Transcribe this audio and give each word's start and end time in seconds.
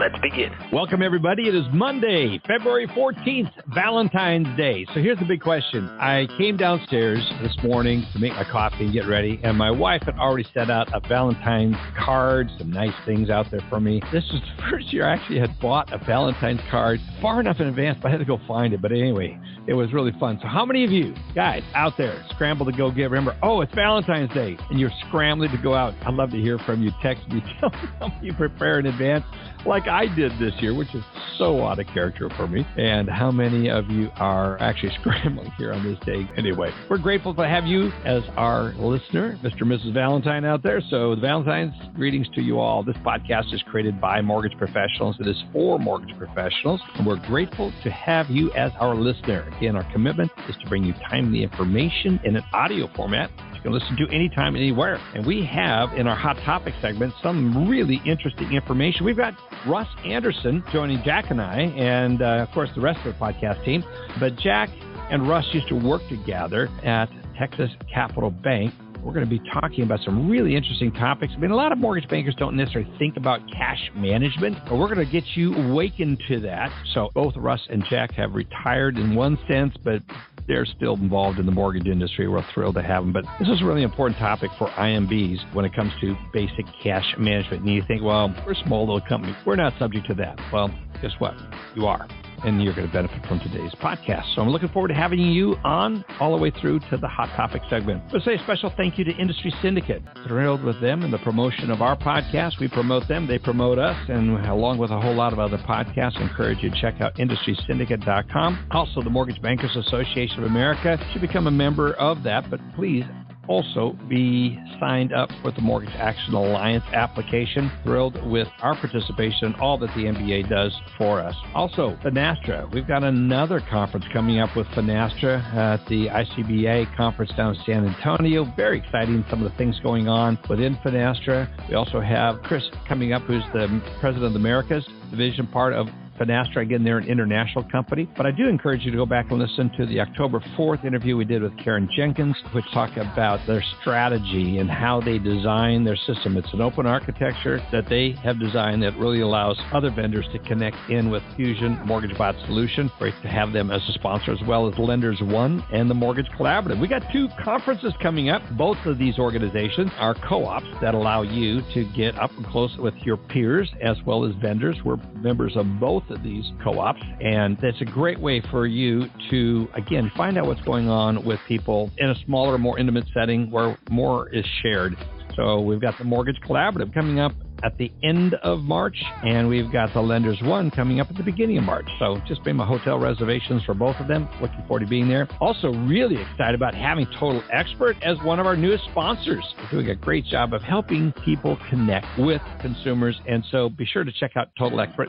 Let's 0.00 0.18
begin. 0.18 0.50
Welcome, 0.72 1.02
everybody. 1.02 1.46
It 1.46 1.54
is 1.54 1.66
Monday, 1.72 2.40
February 2.48 2.88
14th, 2.88 3.52
Valentine's 3.68 4.48
Day. 4.56 4.84
So 4.92 5.00
here's 5.00 5.20
the 5.20 5.24
big 5.24 5.40
question. 5.40 5.88
I 6.00 6.26
came 6.36 6.56
downstairs 6.56 7.20
this 7.40 7.56
morning 7.62 8.04
to 8.12 8.18
make 8.18 8.32
my 8.32 8.42
coffee 8.42 8.86
and 8.86 8.92
get 8.92 9.06
ready, 9.06 9.38
and 9.44 9.56
my 9.56 9.70
wife 9.70 10.02
had 10.02 10.16
already 10.16 10.48
set 10.52 10.68
out 10.68 10.92
a 10.92 11.06
Valentine's 11.08 11.76
card, 11.96 12.50
some 12.58 12.72
nice 12.72 12.94
things 13.06 13.30
out 13.30 13.46
there 13.52 13.64
for 13.70 13.78
me. 13.78 14.02
This 14.12 14.24
was 14.32 14.42
the 14.56 14.62
first 14.70 14.92
year 14.92 15.06
I 15.08 15.14
actually 15.14 15.38
had 15.38 15.56
bought 15.60 15.92
a 15.92 15.98
Valentine's 15.98 16.60
card 16.72 16.98
far 17.22 17.38
enough 17.38 17.60
in 17.60 17.68
advance, 17.68 17.96
but 18.02 18.08
I 18.08 18.10
had 18.10 18.18
to 18.18 18.24
go 18.24 18.40
find 18.48 18.74
it. 18.74 18.82
But 18.82 18.90
anyway, 18.90 19.38
it 19.68 19.74
was 19.74 19.92
really 19.92 20.12
fun. 20.18 20.40
So, 20.42 20.48
how 20.48 20.66
many 20.66 20.84
of 20.84 20.90
you 20.90 21.14
guys 21.36 21.62
out 21.74 21.96
there 21.96 22.24
scramble 22.30 22.66
to 22.66 22.72
go 22.72 22.90
get? 22.90 23.04
Remember, 23.04 23.36
oh, 23.44 23.60
it's 23.60 23.74
Valentine's 23.74 24.32
Day, 24.34 24.58
and 24.70 24.80
you're 24.80 24.92
scrambling 25.06 25.52
to 25.52 25.58
go 25.58 25.74
out. 25.74 25.94
I'd 26.04 26.14
love 26.14 26.30
to 26.32 26.40
hear 26.40 26.58
from 26.58 26.82
you. 26.82 26.90
Text 27.00 27.26
me, 27.28 27.42
tell 27.60 27.70
me 28.08 28.14
you 28.22 28.34
prepare 28.34 28.80
in 28.80 28.86
advance, 28.86 29.24
like 29.64 29.83
I 29.86 30.06
did 30.14 30.32
this 30.38 30.54
year, 30.60 30.74
which 30.74 30.94
is 30.94 31.02
so 31.38 31.64
out 31.64 31.78
of 31.78 31.86
character 31.88 32.30
for 32.36 32.46
me. 32.46 32.66
And 32.76 33.08
how 33.08 33.30
many 33.30 33.68
of 33.68 33.90
you 33.90 34.10
are 34.16 34.60
actually 34.60 34.94
scrambling 35.00 35.50
here 35.58 35.72
on 35.72 35.84
this 35.84 35.98
day? 36.06 36.28
Anyway, 36.36 36.70
we're 36.88 36.98
grateful 36.98 37.34
to 37.34 37.46
have 37.46 37.66
you 37.66 37.90
as 38.04 38.22
our 38.36 38.72
listener, 38.74 39.38
Mr. 39.42 39.62
and 39.62 39.72
Mrs. 39.72 39.92
Valentine 39.92 40.44
out 40.44 40.62
there. 40.62 40.80
So, 40.90 41.14
the 41.14 41.20
Valentine's 41.20 41.74
greetings 41.94 42.28
to 42.34 42.42
you 42.42 42.58
all. 42.58 42.82
This 42.82 42.96
podcast 42.98 43.52
is 43.52 43.62
created 43.70 44.00
by 44.00 44.20
mortgage 44.20 44.56
professionals. 44.58 45.16
It 45.20 45.26
is 45.26 45.42
for 45.52 45.78
mortgage 45.78 46.16
professionals, 46.18 46.80
and 46.96 47.06
we're 47.06 47.24
grateful 47.26 47.72
to 47.82 47.90
have 47.90 48.30
you 48.30 48.52
as 48.52 48.72
our 48.78 48.94
listener. 48.94 49.50
Again, 49.58 49.76
our 49.76 49.90
commitment 49.92 50.30
is 50.48 50.56
to 50.62 50.68
bring 50.68 50.84
you 50.84 50.94
timely 51.08 51.42
information 51.42 52.20
in 52.24 52.36
an 52.36 52.44
audio 52.52 52.88
format 52.94 53.30
can 53.64 53.72
listen 53.72 53.96
to 53.96 54.06
anytime, 54.14 54.54
anywhere. 54.54 55.00
And 55.14 55.26
we 55.26 55.44
have 55.46 55.94
in 55.94 56.06
our 56.06 56.14
Hot 56.14 56.36
Topic 56.44 56.74
segment 56.80 57.14
some 57.22 57.68
really 57.68 58.00
interesting 58.04 58.52
information. 58.52 59.04
We've 59.04 59.16
got 59.16 59.34
Russ 59.66 59.88
Anderson 60.04 60.62
joining 60.70 61.02
Jack 61.02 61.30
and 61.30 61.40
I, 61.40 61.60
and 61.76 62.22
uh, 62.22 62.46
of 62.46 62.50
course 62.52 62.70
the 62.74 62.82
rest 62.82 63.04
of 63.06 63.14
the 63.14 63.18
podcast 63.18 63.64
team. 63.64 63.82
But 64.20 64.36
Jack 64.36 64.68
and 65.10 65.26
Russ 65.26 65.46
used 65.52 65.68
to 65.68 65.74
work 65.74 66.02
together 66.08 66.68
at 66.84 67.08
Texas 67.38 67.70
Capital 67.92 68.30
Bank 68.30 68.72
we're 69.04 69.12
going 69.12 69.28
to 69.28 69.30
be 69.30 69.50
talking 69.52 69.84
about 69.84 70.00
some 70.04 70.28
really 70.30 70.56
interesting 70.56 70.90
topics. 70.92 71.32
I 71.36 71.38
mean, 71.38 71.50
a 71.50 71.56
lot 71.56 71.72
of 71.72 71.78
mortgage 71.78 72.08
bankers 72.08 72.34
don't 72.38 72.56
necessarily 72.56 72.90
think 72.98 73.16
about 73.16 73.40
cash 73.52 73.90
management, 73.94 74.56
but 74.66 74.76
we're 74.76 74.92
going 74.92 75.04
to 75.04 75.12
get 75.12 75.24
you 75.34 75.54
awakened 75.54 76.22
to 76.28 76.40
that. 76.40 76.72
So 76.94 77.10
both 77.14 77.36
Russ 77.36 77.60
and 77.68 77.84
Jack 77.90 78.12
have 78.12 78.34
retired 78.34 78.96
in 78.96 79.14
one 79.14 79.38
sense, 79.46 79.74
but 79.84 80.02
they're 80.48 80.64
still 80.64 80.94
involved 80.94 81.38
in 81.38 81.46
the 81.46 81.52
mortgage 81.52 81.86
industry. 81.86 82.28
We're 82.28 82.44
thrilled 82.54 82.76
to 82.76 82.82
have 82.82 83.04
them. 83.04 83.12
But 83.12 83.24
this 83.38 83.48
is 83.48 83.60
a 83.60 83.64
really 83.64 83.82
important 83.82 84.18
topic 84.18 84.50
for 84.58 84.68
IMBs 84.68 85.54
when 85.54 85.64
it 85.64 85.74
comes 85.74 85.92
to 86.00 86.16
basic 86.32 86.64
cash 86.82 87.14
management. 87.18 87.64
And 87.64 87.74
you 87.74 87.82
think, 87.86 88.02
well, 88.02 88.34
we're 88.46 88.52
a 88.52 88.64
small 88.66 88.86
little 88.86 89.06
company. 89.06 89.36
We're 89.44 89.56
not 89.56 89.74
subject 89.78 90.06
to 90.08 90.14
that. 90.14 90.40
Well, 90.52 90.68
guess 91.02 91.12
what? 91.18 91.34
You 91.74 91.86
are 91.86 92.08
and 92.44 92.62
you're 92.62 92.74
going 92.74 92.86
to 92.86 92.92
benefit 92.92 93.24
from 93.26 93.40
today's 93.40 93.72
podcast. 93.76 94.34
So 94.34 94.42
I'm 94.42 94.50
looking 94.50 94.68
forward 94.68 94.88
to 94.88 94.94
having 94.94 95.18
you 95.18 95.56
on 95.64 96.04
all 96.20 96.36
the 96.36 96.42
way 96.42 96.50
through 96.60 96.80
to 96.90 96.96
the 96.96 97.08
hot 97.08 97.28
topic 97.36 97.62
segment. 97.68 98.02
Let's 98.12 98.24
say 98.24 98.34
a 98.34 98.38
special 98.40 98.72
thank 98.76 98.98
you 98.98 99.04
to 99.04 99.12
Industry 99.12 99.52
Syndicate. 99.62 100.02
Thrilled 100.26 100.62
with 100.62 100.80
them 100.80 101.02
and 101.02 101.12
the 101.12 101.18
promotion 101.18 101.70
of 101.70 101.82
our 101.82 101.96
podcast. 101.96 102.60
We 102.60 102.68
promote 102.68 103.08
them, 103.08 103.26
they 103.26 103.38
promote 103.38 103.78
us, 103.78 103.96
and 104.08 104.46
along 104.46 104.78
with 104.78 104.90
a 104.90 105.00
whole 105.00 105.14
lot 105.14 105.32
of 105.32 105.38
other 105.38 105.58
podcasts, 105.58 106.20
encourage 106.20 106.62
you 106.62 106.70
to 106.70 106.80
check 106.80 107.00
out 107.00 107.14
industrysyndicate.com. 107.16 108.68
Also, 108.70 109.02
the 109.02 109.10
Mortgage 109.10 109.40
Bankers 109.40 109.74
Association 109.76 110.38
of 110.38 110.44
America 110.44 110.98
should 111.12 111.22
become 111.22 111.46
a 111.46 111.50
member 111.50 111.94
of 111.94 112.22
that, 112.22 112.48
but 112.50 112.60
please 112.74 113.04
also 113.48 113.96
be 114.08 114.58
signed 114.80 115.12
up 115.12 115.30
for 115.42 115.50
the 115.50 115.60
Mortgage 115.60 115.94
Action 115.96 116.34
Alliance 116.34 116.84
application. 116.92 117.70
Thrilled 117.82 118.24
with 118.30 118.48
our 118.60 118.74
participation, 118.76 119.46
and 119.46 119.56
all 119.56 119.78
that 119.78 119.88
the 119.94 120.04
MBA 120.04 120.48
does 120.48 120.74
for 120.96 121.20
us. 121.20 121.34
Also, 121.54 121.98
Finastra. 122.02 122.70
We've 122.72 122.86
got 122.86 123.04
another 123.04 123.60
conference 123.70 124.06
coming 124.12 124.40
up 124.40 124.56
with 124.56 124.66
Finastra 124.68 125.42
at 125.54 125.86
the 125.88 126.06
ICBA 126.08 126.96
conference 126.96 127.32
down 127.36 127.54
in 127.54 127.62
San 127.66 127.86
Antonio. 127.86 128.44
Very 128.56 128.78
exciting, 128.78 129.24
some 129.30 129.44
of 129.44 129.50
the 129.50 129.56
things 129.58 129.78
going 129.80 130.08
on 130.08 130.38
within 130.48 130.76
Finastra. 130.76 131.48
We 131.68 131.74
also 131.74 132.00
have 132.00 132.42
Chris 132.42 132.64
coming 132.88 133.12
up, 133.12 133.22
who's 133.22 133.44
the 133.52 133.82
president 134.00 134.26
of 134.26 134.32
the 134.32 134.38
Americas 134.38 134.86
division 135.10 135.46
part 135.46 135.72
of 135.72 135.88
Finastra. 136.18 136.62
Again, 136.62 136.84
they're 136.84 136.98
an 136.98 137.08
international 137.08 137.64
company. 137.70 138.08
But 138.16 138.26
I 138.26 138.30
do 138.30 138.48
encourage 138.48 138.84
you 138.84 138.90
to 138.90 138.96
go 138.96 139.06
back 139.06 139.30
and 139.30 139.38
listen 139.38 139.70
to 139.76 139.86
the 139.86 140.00
October 140.00 140.40
4th 140.56 140.84
interview 140.84 141.16
we 141.16 141.24
did 141.24 141.42
with 141.42 141.56
Karen 141.58 141.88
Jenkins, 141.96 142.36
which 142.52 142.64
talked 142.72 142.96
about 142.96 143.44
their 143.46 143.62
strategy 143.80 144.58
and 144.58 144.70
how 144.70 145.00
they 145.00 145.18
design 145.18 145.84
their 145.84 145.96
system. 145.96 146.36
It's 146.36 146.52
an 146.52 146.60
open 146.60 146.86
architecture 146.86 147.60
that 147.72 147.88
they 147.88 148.12
have 148.22 148.38
designed 148.38 148.82
that 148.82 148.96
really 148.98 149.20
allows 149.20 149.58
other 149.72 149.90
vendors 149.90 150.26
to 150.32 150.38
connect 150.40 150.76
in 150.88 151.10
with 151.10 151.22
Fusion 151.36 151.76
Mortgagebot 151.86 152.46
Solution. 152.46 152.90
Great 152.98 153.14
to 153.22 153.28
have 153.28 153.52
them 153.52 153.70
as 153.70 153.82
a 153.88 153.92
sponsor, 153.92 154.32
as 154.32 154.40
well 154.46 154.68
as 154.68 154.78
Lenders 154.78 155.20
One 155.20 155.64
and 155.72 155.90
the 155.90 155.94
Mortgage 155.94 156.28
Collaborative. 156.38 156.80
We 156.80 156.88
got 156.88 157.02
two 157.12 157.28
conferences 157.42 157.92
coming 158.02 158.28
up. 158.28 158.42
Both 158.56 158.78
of 158.86 158.98
these 158.98 159.18
organizations 159.18 159.90
are 159.98 160.14
co 160.14 160.44
ops 160.46 160.66
that 160.80 160.94
allow 160.94 161.22
you 161.22 161.62
to 161.74 161.84
get 161.96 162.18
up 162.18 162.30
and 162.36 162.46
close 162.46 162.76
with 162.78 162.94
your 163.04 163.16
peers 163.16 163.70
as 163.82 163.96
well 164.06 164.24
as 164.24 164.34
vendors. 164.36 164.76
We're 164.84 164.96
members 165.14 165.56
of 165.56 165.66
both 165.80 166.03
both 166.08 166.16
of 166.16 166.22
these 166.22 166.44
co 166.62 166.78
ops. 166.78 167.02
And 167.20 167.56
that's 167.60 167.80
a 167.80 167.84
great 167.84 168.18
way 168.18 168.42
for 168.50 168.66
you 168.66 169.06
to, 169.30 169.68
again, 169.74 170.10
find 170.16 170.38
out 170.38 170.46
what's 170.46 170.62
going 170.62 170.88
on 170.88 171.24
with 171.24 171.40
people 171.48 171.90
in 171.98 172.10
a 172.10 172.14
smaller, 172.24 172.58
more 172.58 172.78
intimate 172.78 173.04
setting 173.14 173.50
where 173.50 173.78
more 173.90 174.28
is 174.30 174.44
shared. 174.62 174.96
So 175.36 175.60
we've 175.60 175.80
got 175.80 175.98
the 175.98 176.04
Mortgage 176.04 176.40
Collaborative 176.46 176.94
coming 176.94 177.18
up 177.18 177.32
at 177.64 177.76
the 177.78 177.90
end 178.02 178.34
of 178.34 178.60
March, 178.60 178.96
and 179.24 179.48
we've 179.48 179.72
got 179.72 179.92
the 179.94 180.00
Lenders 180.00 180.38
One 180.42 180.70
coming 180.70 181.00
up 181.00 181.10
at 181.10 181.16
the 181.16 181.22
beginning 181.22 181.58
of 181.58 181.64
March. 181.64 181.86
So 181.98 182.20
just 182.28 182.44
made 182.44 182.52
my 182.52 182.66
hotel 182.66 182.98
reservations 182.98 183.64
for 183.64 183.74
both 183.74 183.96
of 183.96 184.06
them. 184.06 184.28
Looking 184.40 184.62
forward 184.68 184.80
to 184.80 184.86
being 184.86 185.08
there. 185.08 185.26
Also, 185.40 185.72
really 185.72 186.20
excited 186.20 186.54
about 186.54 186.74
having 186.74 187.06
Total 187.18 187.42
Expert 187.50 187.96
as 188.02 188.16
one 188.22 188.38
of 188.38 188.46
our 188.46 188.56
newest 188.56 188.84
sponsors. 188.90 189.44
They're 189.56 189.70
doing 189.82 189.90
a 189.90 189.94
great 189.94 190.24
job 190.26 190.52
of 190.52 190.62
helping 190.62 191.12
people 191.24 191.58
connect 191.70 192.06
with 192.18 192.42
consumers, 192.60 193.18
and 193.26 193.44
so 193.50 193.70
be 193.70 193.86
sure 193.86 194.04
to 194.04 194.12
check 194.12 194.32
out 194.36 194.48
Total 194.58 194.80
Expert. 194.80 195.08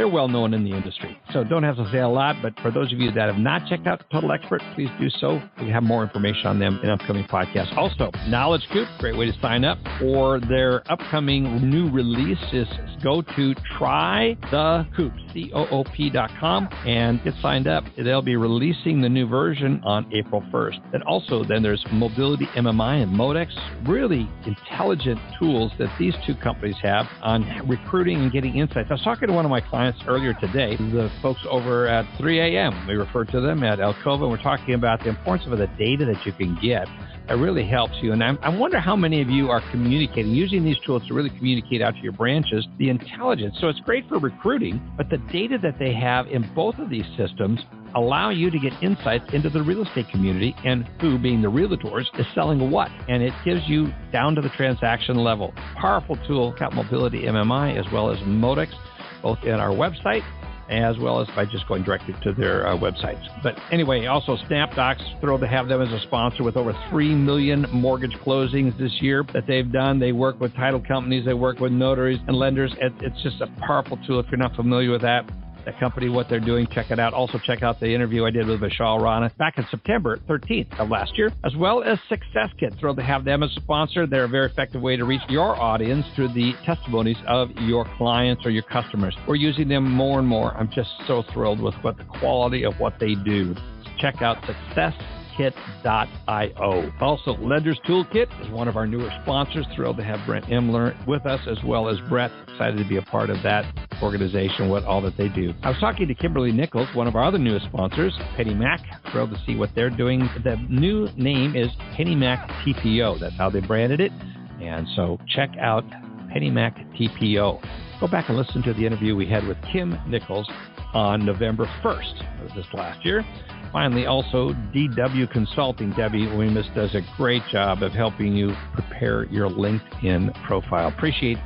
They're 0.00 0.08
well 0.08 0.28
known 0.28 0.54
in 0.54 0.64
the 0.64 0.70
industry. 0.70 1.14
So 1.30 1.44
don't 1.44 1.62
have 1.62 1.76
to 1.76 1.86
say 1.92 1.98
a 1.98 2.08
lot, 2.08 2.36
but 2.40 2.58
for 2.60 2.70
those 2.70 2.90
of 2.90 2.98
you 2.98 3.10
that 3.12 3.28
have 3.28 3.36
not 3.36 3.66
checked 3.68 3.86
out 3.86 4.02
Total 4.10 4.32
Expert, 4.32 4.62
please 4.74 4.88
do 4.98 5.10
so. 5.10 5.42
We 5.60 5.68
have 5.68 5.82
more 5.82 6.02
information 6.02 6.46
on 6.46 6.58
them 6.58 6.80
in 6.82 6.88
upcoming 6.88 7.24
podcasts. 7.24 7.76
Also, 7.76 8.10
Knowledge 8.26 8.66
Coop, 8.72 8.88
great 8.98 9.14
way 9.14 9.30
to 9.30 9.40
sign 9.42 9.62
up 9.62 9.76
for 9.98 10.40
their 10.40 10.90
upcoming 10.90 11.68
new 11.68 11.90
release 11.90 12.42
is 12.54 12.66
go 13.02 13.20
to 13.36 13.54
try 13.76 14.38
the 14.50 14.86
coop, 14.96 15.12
C-O-O-P.com 15.34 16.68
and 16.86 17.22
get 17.22 17.34
signed 17.42 17.66
up. 17.66 17.84
They'll 17.96 18.22
be 18.22 18.36
releasing 18.36 19.02
the 19.02 19.08
new 19.08 19.26
version 19.26 19.82
on 19.84 20.10
April 20.14 20.42
1st. 20.50 20.94
And 20.94 21.02
also 21.02 21.44
then 21.44 21.62
there's 21.62 21.84
Mobility 21.92 22.46
MMI 22.56 23.02
and 23.02 23.12
Modex, 23.12 23.48
really 23.86 24.28
intelligent 24.46 25.20
tools 25.38 25.72
that 25.78 25.94
these 25.98 26.14
two 26.26 26.34
companies 26.36 26.76
have 26.82 27.06
on 27.22 27.68
recruiting 27.68 28.22
and 28.22 28.32
getting 28.32 28.56
insights. 28.56 28.88
I 28.90 28.94
was 28.94 29.02
talking 29.02 29.28
to 29.28 29.34
one 29.34 29.44
of 29.44 29.50
my 29.50 29.60
clients 29.60 29.89
earlier 30.06 30.34
today, 30.34 30.76
the 30.76 31.10
folks 31.22 31.40
over 31.48 31.86
at 31.86 32.06
3 32.18 32.40
a.m. 32.40 32.86
We 32.86 32.94
refer 32.94 33.24
to 33.24 33.40
them 33.40 33.62
at 33.62 33.78
Alcova. 33.78 34.22
And 34.22 34.30
we're 34.30 34.42
talking 34.42 34.74
about 34.74 35.00
the 35.00 35.08
importance 35.08 35.50
of 35.50 35.58
the 35.58 35.66
data 35.78 36.04
that 36.06 36.24
you 36.24 36.32
can 36.32 36.58
get 36.60 36.88
It 37.28 37.34
really 37.34 37.66
helps 37.66 37.94
you. 38.02 38.12
And 38.12 38.22
I, 38.22 38.36
I 38.42 38.48
wonder 38.48 38.78
how 38.80 38.96
many 38.96 39.20
of 39.22 39.28
you 39.30 39.50
are 39.50 39.62
communicating, 39.70 40.32
using 40.32 40.64
these 40.64 40.78
tools 40.84 41.02
to 41.08 41.14
really 41.14 41.30
communicate 41.30 41.82
out 41.82 41.94
to 41.94 42.00
your 42.00 42.12
branches 42.12 42.66
the 42.78 42.88
intelligence. 42.88 43.56
So 43.60 43.68
it's 43.68 43.80
great 43.80 44.08
for 44.08 44.18
recruiting, 44.18 44.80
but 44.96 45.08
the 45.10 45.18
data 45.32 45.58
that 45.62 45.78
they 45.78 45.92
have 45.94 46.26
in 46.26 46.52
both 46.54 46.78
of 46.78 46.90
these 46.90 47.06
systems 47.16 47.60
allow 47.94 48.30
you 48.30 48.50
to 48.50 48.58
get 48.58 48.72
insights 48.82 49.24
into 49.32 49.50
the 49.50 49.62
real 49.62 49.82
estate 49.82 50.08
community 50.10 50.54
and 50.64 50.88
who, 51.00 51.18
being 51.18 51.42
the 51.42 51.50
realtors, 51.50 52.06
is 52.18 52.26
selling 52.34 52.70
what. 52.70 52.90
And 53.08 53.22
it 53.22 53.32
gives 53.44 53.62
you 53.66 53.92
down 54.12 54.34
to 54.36 54.40
the 54.40 54.50
transaction 54.50 55.16
level. 55.16 55.52
Powerful 55.76 56.16
tool, 56.26 56.52
Cap 56.52 56.72
Mobility 56.72 57.22
MMI, 57.22 57.78
as 57.78 57.90
well 57.92 58.10
as 58.10 58.18
Modex, 58.20 58.72
both 59.22 59.42
in 59.44 59.54
our 59.54 59.70
website 59.70 60.24
as 60.70 60.96
well 60.98 61.20
as 61.20 61.26
by 61.34 61.44
just 61.44 61.66
going 61.66 61.82
directly 61.82 62.14
to 62.22 62.32
their 62.32 62.66
uh, 62.66 62.76
websites. 62.76 63.26
But 63.42 63.56
anyway, 63.72 64.06
also 64.06 64.36
SnapDocs, 64.48 65.20
thrilled 65.20 65.40
to 65.40 65.48
have 65.48 65.68
them 65.68 65.82
as 65.82 65.92
a 65.92 66.00
sponsor 66.06 66.44
with 66.44 66.56
over 66.56 66.72
3 66.90 67.14
million 67.16 67.66
mortgage 67.72 68.12
closings 68.24 68.78
this 68.78 68.92
year 69.00 69.24
that 69.34 69.46
they've 69.48 69.70
done. 69.70 69.98
They 69.98 70.12
work 70.12 70.38
with 70.40 70.54
title 70.54 70.80
companies, 70.80 71.24
they 71.24 71.34
work 71.34 71.58
with 71.58 71.72
notaries 71.72 72.20
and 72.28 72.36
lenders. 72.36 72.72
It's 72.80 73.22
just 73.22 73.40
a 73.40 73.48
powerful 73.66 73.98
tool 74.06 74.20
if 74.20 74.26
you're 74.30 74.38
not 74.38 74.54
familiar 74.54 74.92
with 74.92 75.02
that 75.02 75.28
that 75.64 75.78
company, 75.80 76.08
what 76.08 76.28
they're 76.28 76.40
doing. 76.40 76.66
Check 76.72 76.90
it 76.90 76.98
out. 76.98 77.12
Also, 77.12 77.38
check 77.38 77.62
out 77.62 77.80
the 77.80 77.92
interview 77.92 78.24
I 78.24 78.30
did 78.30 78.46
with 78.46 78.60
Vishal 78.60 79.00
Rana 79.00 79.32
back 79.38 79.58
in 79.58 79.66
September 79.70 80.18
13th 80.28 80.78
of 80.78 80.88
last 80.88 81.16
year, 81.16 81.32
as 81.44 81.54
well 81.56 81.82
as 81.82 81.98
Success 82.08 82.50
Kit. 82.58 82.74
Thrilled 82.78 82.96
to 82.98 83.02
have 83.02 83.24
them 83.24 83.42
as 83.42 83.50
a 83.56 83.60
sponsor. 83.60 84.06
They're 84.06 84.24
a 84.24 84.28
very 84.28 84.46
effective 84.46 84.82
way 84.82 84.96
to 84.96 85.04
reach 85.04 85.22
your 85.28 85.60
audience 85.60 86.06
through 86.14 86.28
the 86.28 86.52
testimonies 86.64 87.18
of 87.26 87.50
your 87.60 87.86
clients 87.96 88.44
or 88.44 88.50
your 88.50 88.64
customers. 88.64 89.16
We're 89.26 89.36
using 89.36 89.68
them 89.68 89.90
more 89.90 90.18
and 90.18 90.28
more. 90.28 90.52
I'm 90.56 90.70
just 90.70 90.90
so 91.06 91.24
thrilled 91.32 91.60
with 91.60 91.74
what 91.82 91.96
the 91.96 92.04
quality 92.04 92.64
of 92.64 92.74
what 92.78 92.94
they 92.98 93.14
do. 93.14 93.54
Check 93.98 94.22
out 94.22 94.38
Success 94.46 94.94
toolkit.io. 95.38 96.92
Also, 97.00 97.36
Lenders 97.38 97.78
Toolkit 97.86 98.28
is 98.44 98.50
one 98.50 98.68
of 98.68 98.76
our 98.76 98.86
newer 98.86 99.10
sponsors. 99.22 99.66
Thrilled 99.74 99.96
to 99.98 100.04
have 100.04 100.24
Brent 100.26 100.46
Imler 100.46 100.94
with 101.06 101.26
us 101.26 101.40
as 101.48 101.58
well 101.64 101.88
as 101.88 101.96
Brett. 102.08 102.30
Excited 102.48 102.78
to 102.78 102.88
be 102.88 102.96
a 102.96 103.02
part 103.02 103.30
of 103.30 103.42
that 103.42 103.64
organization, 104.02 104.68
what 104.68 104.84
all 104.84 105.00
that 105.02 105.16
they 105.16 105.28
do. 105.28 105.52
I 105.62 105.70
was 105.70 105.78
talking 105.78 106.08
to 106.08 106.14
Kimberly 106.14 106.52
Nichols, 106.52 106.88
one 106.94 107.06
of 107.06 107.16
our 107.16 107.24
other 107.24 107.38
newest 107.38 107.66
sponsors, 107.66 108.12
PennyMac. 108.36 108.80
Thrilled 109.12 109.30
to 109.30 109.42
see 109.46 109.56
what 109.56 109.70
they're 109.74 109.90
doing. 109.90 110.28
The 110.44 110.56
new 110.68 111.08
name 111.16 111.56
is 111.56 111.68
PennyMac 111.96 112.48
TPO. 112.64 113.20
That's 113.20 113.36
how 113.36 113.50
they 113.50 113.60
branded 113.60 114.00
it. 114.00 114.12
And 114.60 114.86
so 114.96 115.18
check 115.28 115.50
out 115.58 115.84
PennyMac 116.30 116.98
TPO. 116.98 118.00
Go 118.00 118.08
back 118.08 118.28
and 118.28 118.38
listen 118.38 118.62
to 118.62 118.72
the 118.72 118.86
interview 118.86 119.14
we 119.14 119.26
had 119.26 119.46
with 119.46 119.58
Kim 119.72 119.98
Nichols 120.08 120.48
on 120.94 121.24
November 121.24 121.66
1st 121.82 122.46
of 122.46 122.54
this 122.54 122.66
last 122.72 123.04
year. 123.04 123.24
Finally, 123.72 124.06
also 124.06 124.52
DW 124.74 125.30
Consulting. 125.30 125.92
Debbie 125.92 126.26
Weemus 126.26 126.72
does 126.74 126.94
a 126.94 127.02
great 127.16 127.42
job 127.52 127.82
of 127.82 127.92
helping 127.92 128.34
you 128.34 128.54
prepare 128.72 129.24
your 129.26 129.48
LinkedIn 129.48 130.34
profile. 130.44 130.88
Appreciate 130.88 131.38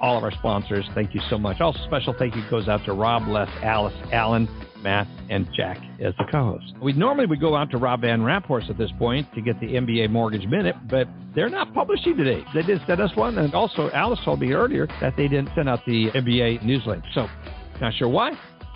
all 0.00 0.16
of 0.16 0.24
our 0.24 0.32
sponsors. 0.32 0.84
Thank 0.94 1.14
you 1.14 1.20
so 1.28 1.38
much. 1.38 1.60
Also, 1.60 1.78
special 1.86 2.14
thank 2.18 2.36
you 2.36 2.42
goes 2.50 2.68
out 2.68 2.84
to 2.84 2.92
Rob, 2.92 3.26
Les, 3.28 3.48
Alice, 3.62 3.94
Allen, 4.12 4.48
Matt, 4.82 5.06
and 5.30 5.48
Jack 5.56 5.78
as 6.00 6.12
the 6.18 6.24
co-hosts. 6.30 6.72
We 6.82 6.92
normally 6.92 7.26
would 7.26 7.40
go 7.40 7.54
out 7.54 7.70
to 7.70 7.78
Rob 7.78 8.00
Van 8.00 8.20
Raphorst 8.20 8.68
at 8.68 8.78
this 8.78 8.90
point 8.98 9.32
to 9.34 9.40
get 9.40 9.58
the 9.60 9.68
MBA 9.68 10.10
Mortgage 10.10 10.46
Minute, 10.46 10.74
but 10.90 11.08
they're 11.34 11.48
not 11.48 11.72
publishing 11.72 12.16
today. 12.16 12.44
They 12.52 12.62
didn't 12.62 12.82
send 12.86 13.00
us 13.00 13.14
one, 13.14 13.38
and 13.38 13.54
also 13.54 13.90
Alice 13.92 14.18
told 14.24 14.40
me 14.40 14.52
earlier 14.52 14.88
that 15.00 15.16
they 15.16 15.28
didn't 15.28 15.50
send 15.54 15.68
out 15.68 15.80
the 15.86 16.10
MBA 16.10 16.64
newsletter. 16.64 17.02
So, 17.14 17.28
not 17.80 17.94
sure 17.94 18.08
why. 18.08 18.32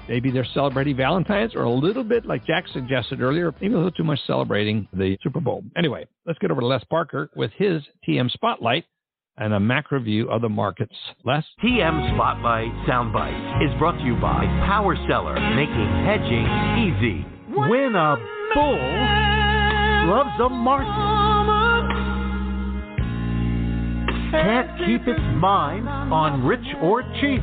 Maybe 0.09 0.31
they're 0.31 0.47
celebrating 0.55 0.97
Valentine's 0.97 1.55
or 1.55 1.65
a 1.65 1.71
little 1.71 2.05
bit, 2.05 2.27
like 2.27 2.47
Jack 2.47 2.65
suggested 2.73 3.21
earlier, 3.21 3.53
maybe 3.61 3.75
a 3.75 3.77
little 3.77 3.91
too 3.91 4.05
much 4.05 4.21
celebrating 4.27 4.89
the 4.93 5.17
Super 5.23 5.41
Bowl. 5.41 5.65
Anyway, 5.77 6.07
let's 6.27 6.39
get 6.39 6.51
over 6.51 6.61
to 6.61 6.67
Les 6.67 6.85
Parker 6.85 7.31
with 7.35 7.51
his 7.57 7.83
TM 8.09 8.31
Spotlight 8.31 8.85
and 9.39 9.53
a 9.53 9.61
macro 9.61 10.01
view 10.01 10.31
of 10.31 10.43
the 10.43 10.49
markets. 10.49 10.95
Les? 11.25 11.45
TM 11.63 12.15
Spotlight 12.15 12.73
Soundbite 12.89 13.65
is 13.65 13.79
brought 13.79 13.99
to 13.99 14.05
you 14.05 14.15
by 14.17 14.45
Power 14.67 14.97
Seller, 15.09 15.35
making 15.55 15.89
hedging 16.05 16.47
easy. 16.79 17.27
When 17.55 17.95
a 17.95 18.17
bull 18.55 18.79
loves 20.09 20.41
a 20.41 20.49
market, 20.49 21.17
can't 24.31 24.79
keep 24.79 25.07
its 25.09 25.21
mind 25.37 25.89
on 25.89 26.45
rich 26.45 26.67
or 26.83 27.03
cheap. 27.21 27.43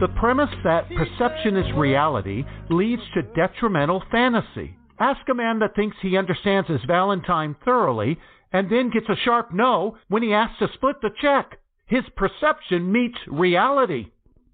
The 0.00 0.08
premise 0.16 0.50
that 0.64 0.88
perception 0.96 1.56
is 1.56 1.72
reality 1.76 2.44
leads 2.70 3.02
to 3.14 3.22
detrimental 3.22 4.02
fantasy. 4.10 4.76
Ask 4.98 5.28
a 5.28 5.34
man 5.34 5.58
that 5.60 5.74
thinks 5.74 5.96
he 6.00 6.16
understands 6.16 6.68
his 6.68 6.80
Valentine 6.86 7.56
thoroughly 7.64 8.18
and 8.52 8.70
then 8.70 8.90
gets 8.90 9.08
a 9.08 9.16
sharp 9.24 9.52
no 9.52 9.96
when 10.08 10.22
he 10.22 10.34
asks 10.34 10.58
to 10.58 10.68
split 10.74 10.96
the 11.02 11.10
check. 11.20 11.58
His 11.86 12.04
perception 12.16 12.90
meets 12.90 13.18
reality. 13.28 14.10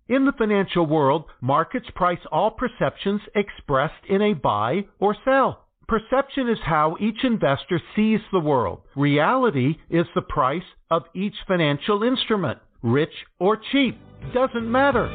In 0.09 0.25
the 0.25 0.33
financial 0.33 0.87
world, 0.87 1.25
markets 1.41 1.89
price 1.95 2.21
all 2.33 2.51
perceptions 2.51 3.21
expressed 3.35 4.05
in 4.09 4.23
a 4.23 4.33
buy 4.33 4.87
or 4.99 5.15
sell. 5.25 5.67
Perception 5.87 6.49
is 6.49 6.59
how 6.65 6.97
each 7.01 7.25
investor 7.25 7.81
sees 7.97 8.21
the 8.33 8.41
world. 8.41 8.81
Reality 8.97 9.77
is 9.91 10.07
the 10.15 10.23
price 10.23 10.63
of 10.91 11.05
each 11.15 11.35
financial 11.47 12.03
instrument, 12.03 12.59
rich 12.83 13.13
or 13.39 13.61
cheap 13.73 13.99
doesn't 14.33 14.71
matter. 14.71 15.07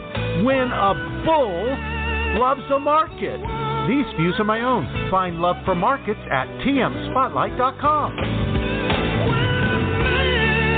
When 0.44 0.72
a 0.72 1.24
bull 1.26 1.94
loves 2.40 2.62
a 2.74 2.80
market. 2.80 3.40
These 3.88 4.06
views 4.18 4.36
are 4.40 4.46
my 4.46 4.62
own. 4.62 5.10
Find 5.12 5.40
love 5.40 5.58
for 5.66 5.76
markets 5.76 6.20
at 6.32 6.48
tmspotlight.com. 6.66 8.18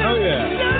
Oh, 0.07 0.15
yeah 0.15 0.74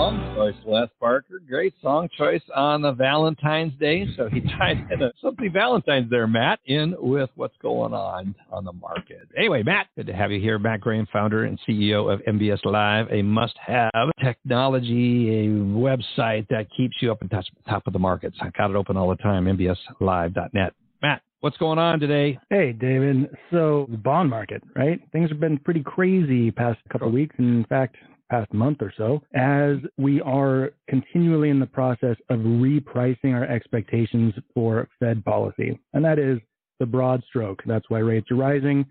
song 0.00 0.34
choice, 0.34 0.54
Les 0.66 0.88
Parker. 0.98 1.42
Great 1.46 1.74
song 1.82 2.08
choice 2.16 2.40
on 2.56 2.80
the 2.80 2.92
Valentine's 2.92 3.74
Day. 3.78 4.06
So 4.16 4.30
he 4.30 4.40
tied 4.58 4.78
in 4.90 5.02
a, 5.02 5.12
something 5.20 5.52
Valentine's 5.52 6.08
there, 6.08 6.26
Matt, 6.26 6.58
in 6.64 6.94
with 6.98 7.28
what's 7.34 7.56
going 7.60 7.92
on 7.92 8.34
on 8.50 8.64
the 8.64 8.72
market. 8.72 9.28
Anyway, 9.36 9.62
Matt, 9.62 9.88
good 9.96 10.06
to 10.06 10.14
have 10.14 10.32
you 10.32 10.40
here. 10.40 10.58
Matt 10.58 10.80
Graham, 10.80 11.06
founder 11.12 11.44
and 11.44 11.60
CEO 11.68 12.10
of 12.10 12.20
MBS 12.22 12.64
Live, 12.64 13.08
a 13.10 13.20
must-have 13.20 13.90
technology, 14.24 15.44
a 15.44 15.48
website 15.48 16.48
that 16.48 16.68
keeps 16.74 16.96
you 17.00 17.12
up 17.12 17.20
and 17.20 17.30
top, 17.30 17.44
top 17.68 17.86
of 17.86 17.92
the 17.92 17.98
markets. 17.98 18.38
I 18.40 18.48
got 18.56 18.70
it 18.70 18.76
open 18.76 18.96
all 18.96 19.10
the 19.10 19.16
time, 19.16 19.44
mbslive.net. 19.44 20.72
Matt, 21.02 21.22
What's 21.40 21.56
going 21.56 21.78
on 21.78 22.00
today? 22.00 22.38
Hey, 22.50 22.72
David. 22.72 23.34
So 23.50 23.86
the 23.90 23.96
bond 23.96 24.28
market, 24.28 24.62
right? 24.76 25.00
Things 25.10 25.30
have 25.30 25.40
been 25.40 25.56
pretty 25.56 25.82
crazy 25.82 26.50
past 26.50 26.78
couple 26.90 27.08
of 27.08 27.14
weeks. 27.14 27.34
In 27.38 27.64
fact, 27.66 27.96
past 28.30 28.52
month 28.54 28.78
or 28.80 28.92
so, 28.96 29.20
as 29.34 29.76
we 29.98 30.20
are 30.20 30.70
continually 30.88 31.50
in 31.50 31.58
the 31.58 31.66
process 31.66 32.16
of 32.30 32.38
repricing 32.40 33.34
our 33.34 33.44
expectations 33.44 34.32
for 34.54 34.88
Fed 34.98 35.24
policy. 35.24 35.78
And 35.92 36.04
that 36.04 36.18
is 36.18 36.38
the 36.78 36.86
broad 36.86 37.22
stroke. 37.28 37.62
That's 37.66 37.90
why 37.90 37.98
rates 37.98 38.30
are 38.30 38.36
rising. 38.36 38.86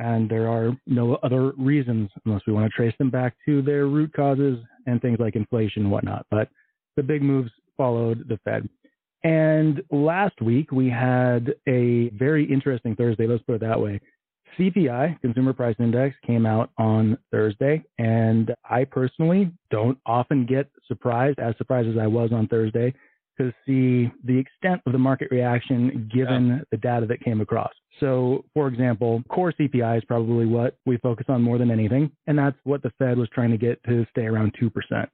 And 0.00 0.28
there 0.30 0.48
are 0.48 0.76
no 0.86 1.14
other 1.16 1.52
reasons 1.52 2.10
unless 2.24 2.42
we 2.46 2.52
want 2.52 2.70
to 2.70 2.76
trace 2.76 2.94
them 2.98 3.10
back 3.10 3.34
to 3.46 3.62
their 3.62 3.86
root 3.86 4.12
causes 4.14 4.58
and 4.86 5.00
things 5.00 5.18
like 5.18 5.36
inflation 5.36 5.82
and 5.82 5.90
whatnot. 5.90 6.26
But 6.30 6.48
the 6.96 7.02
big 7.02 7.22
moves 7.22 7.50
followed 7.76 8.26
the 8.28 8.38
Fed. 8.44 8.68
And 9.24 9.82
last 9.90 10.40
week 10.40 10.70
we 10.72 10.88
had 10.88 11.54
a 11.68 12.10
very 12.10 12.50
interesting 12.50 12.94
Thursday, 12.94 13.26
let's 13.26 13.42
put 13.42 13.56
it 13.56 13.60
that 13.62 13.80
way. 13.80 14.00
CPI, 14.58 15.20
Consumer 15.20 15.52
Price 15.52 15.76
Index, 15.78 16.16
came 16.26 16.46
out 16.46 16.70
on 16.78 17.18
Thursday, 17.30 17.82
and 17.98 18.54
I 18.68 18.84
personally 18.84 19.52
don't 19.70 19.98
often 20.06 20.46
get 20.46 20.70
surprised, 20.86 21.38
as 21.38 21.54
surprised 21.58 21.88
as 21.88 21.96
I 21.98 22.06
was 22.06 22.30
on 22.32 22.48
Thursday, 22.48 22.94
to 23.38 23.52
see 23.64 24.10
the 24.24 24.36
extent 24.36 24.82
of 24.84 24.92
the 24.92 24.98
market 24.98 25.28
reaction 25.30 26.10
given 26.12 26.48
yeah. 26.48 26.58
the 26.70 26.76
data 26.76 27.06
that 27.06 27.20
came 27.20 27.40
across. 27.40 27.72
So, 28.00 28.44
for 28.54 28.68
example, 28.68 29.22
core 29.28 29.52
CPI 29.52 29.98
is 29.98 30.04
probably 30.04 30.46
what 30.46 30.76
we 30.86 30.98
focus 30.98 31.26
on 31.28 31.42
more 31.42 31.58
than 31.58 31.70
anything, 31.70 32.10
and 32.26 32.38
that's 32.38 32.56
what 32.64 32.82
the 32.82 32.92
Fed 32.98 33.18
was 33.18 33.28
trying 33.32 33.50
to 33.50 33.56
get 33.56 33.82
to 33.84 34.06
stay 34.10 34.26
around 34.26 34.54
2%. 34.60 34.70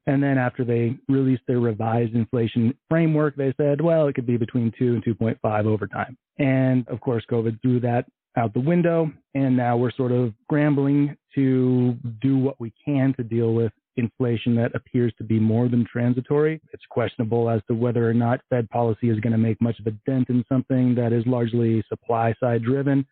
And 0.07 0.23
then 0.23 0.39
after 0.39 0.65
they 0.65 0.97
released 1.09 1.43
their 1.47 1.61
revised 1.61 2.15
inflation 2.15 2.75
framework, 2.91 3.37
they 3.37 3.55
said, 3.57 3.81
well, 3.81 4.09
it 4.09 4.15
could 4.15 4.27
be 4.27 4.37
between 4.37 4.73
2 4.79 4.95
and 4.95 5.05
2.5 5.05 5.67
over 5.67 5.87
time. 5.87 6.17
And 6.39 6.87
of 6.89 7.01
course, 7.01 7.25
COVID 7.31 7.61
threw 7.63 7.81
that 7.81 8.07
out 8.37 8.55
the 8.55 8.61
window. 8.61 9.11
And 9.35 9.57
now 9.57 9.77
we're 9.77 9.93
sort 9.93 10.13
of 10.13 10.33
scrambling 10.45 11.17
to 11.35 11.97
do 12.21 12.39
what 12.39 12.61
we 12.61 12.73
can 12.85 13.15
to 13.15 13.25
deal 13.25 13.55
with 13.55 13.73
inflation 13.97 14.55
that 14.57 14.75
appears 14.75 15.13
to 15.19 15.25
be 15.25 15.39
more 15.39 15.69
than 15.69 15.87
transitory. 15.91 16.61
It's 16.73 16.85
questionable 16.91 17.49
as 17.49 17.61
to 17.69 17.75
whether 17.75 18.09
or 18.09 18.15
not 18.15 18.41
Fed 18.51 18.69
policy 18.71 19.09
is 19.09 19.21
going 19.21 19.33
to 19.33 19.39
make 19.39 19.61
much 19.61 19.79
of 19.79 19.87
a 19.87 19.93
dent 20.07 20.31
in 20.31 20.45
something 20.49 20.95
that 20.97 21.13
is 21.13 21.25
largely 21.27 21.83
supply 21.89 22.35
side 22.41 22.65
driven. 22.65 23.07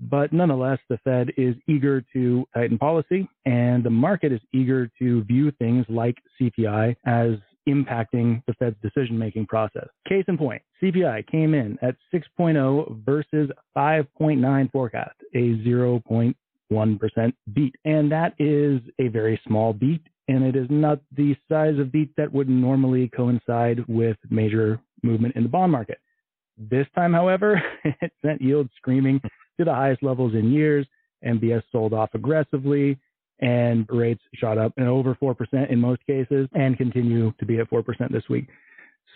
But 0.00 0.32
nonetheless, 0.32 0.78
the 0.88 0.98
Fed 0.98 1.32
is 1.36 1.56
eager 1.66 2.04
to 2.12 2.46
tighten 2.54 2.78
policy 2.78 3.28
and 3.46 3.82
the 3.82 3.90
market 3.90 4.32
is 4.32 4.40
eager 4.52 4.88
to 5.00 5.24
view 5.24 5.50
things 5.58 5.84
like 5.88 6.16
CPI 6.40 6.94
as 7.04 7.32
impacting 7.68 8.42
the 8.46 8.54
Fed's 8.54 8.76
decision 8.82 9.18
making 9.18 9.46
process. 9.46 9.86
Case 10.08 10.24
in 10.26 10.36
point, 10.36 10.62
CPI 10.82 11.26
came 11.26 11.54
in 11.54 11.78
at 11.82 11.96
6.0 12.12 13.04
versus 13.04 13.50
5.9 13.76 14.72
forecast, 14.72 15.16
a 15.34 15.54
0.1% 15.66 17.32
beat. 17.54 17.74
And 17.84 18.10
that 18.10 18.34
is 18.38 18.80
a 18.98 19.08
very 19.08 19.40
small 19.46 19.72
beat, 19.72 20.02
and 20.28 20.44
it 20.44 20.56
is 20.56 20.66
not 20.70 21.00
the 21.16 21.36
size 21.48 21.78
of 21.78 21.92
beat 21.92 22.10
that 22.16 22.32
would 22.32 22.48
normally 22.48 23.08
coincide 23.08 23.86
with 23.86 24.16
major 24.30 24.80
movement 25.02 25.36
in 25.36 25.42
the 25.44 25.48
bond 25.48 25.70
market. 25.70 25.98
This 26.56 26.86
time, 26.94 27.12
however, 27.12 27.62
it 27.84 28.12
sent 28.24 28.42
yields 28.42 28.70
screaming 28.76 29.20
to 29.58 29.64
the 29.64 29.74
highest 29.74 30.02
levels 30.02 30.34
in 30.34 30.50
years. 30.52 30.86
MBS 31.24 31.62
sold 31.72 31.92
off 31.92 32.10
aggressively 32.14 32.98
and 33.40 33.86
rates 33.88 34.22
shot 34.34 34.58
up 34.58 34.72
and 34.76 34.88
over 34.88 35.14
4% 35.14 35.70
in 35.70 35.80
most 35.80 36.04
cases 36.06 36.48
and 36.54 36.76
continue 36.76 37.32
to 37.38 37.46
be 37.46 37.58
at 37.58 37.70
4% 37.70 37.84
this 38.10 38.28
week. 38.28 38.48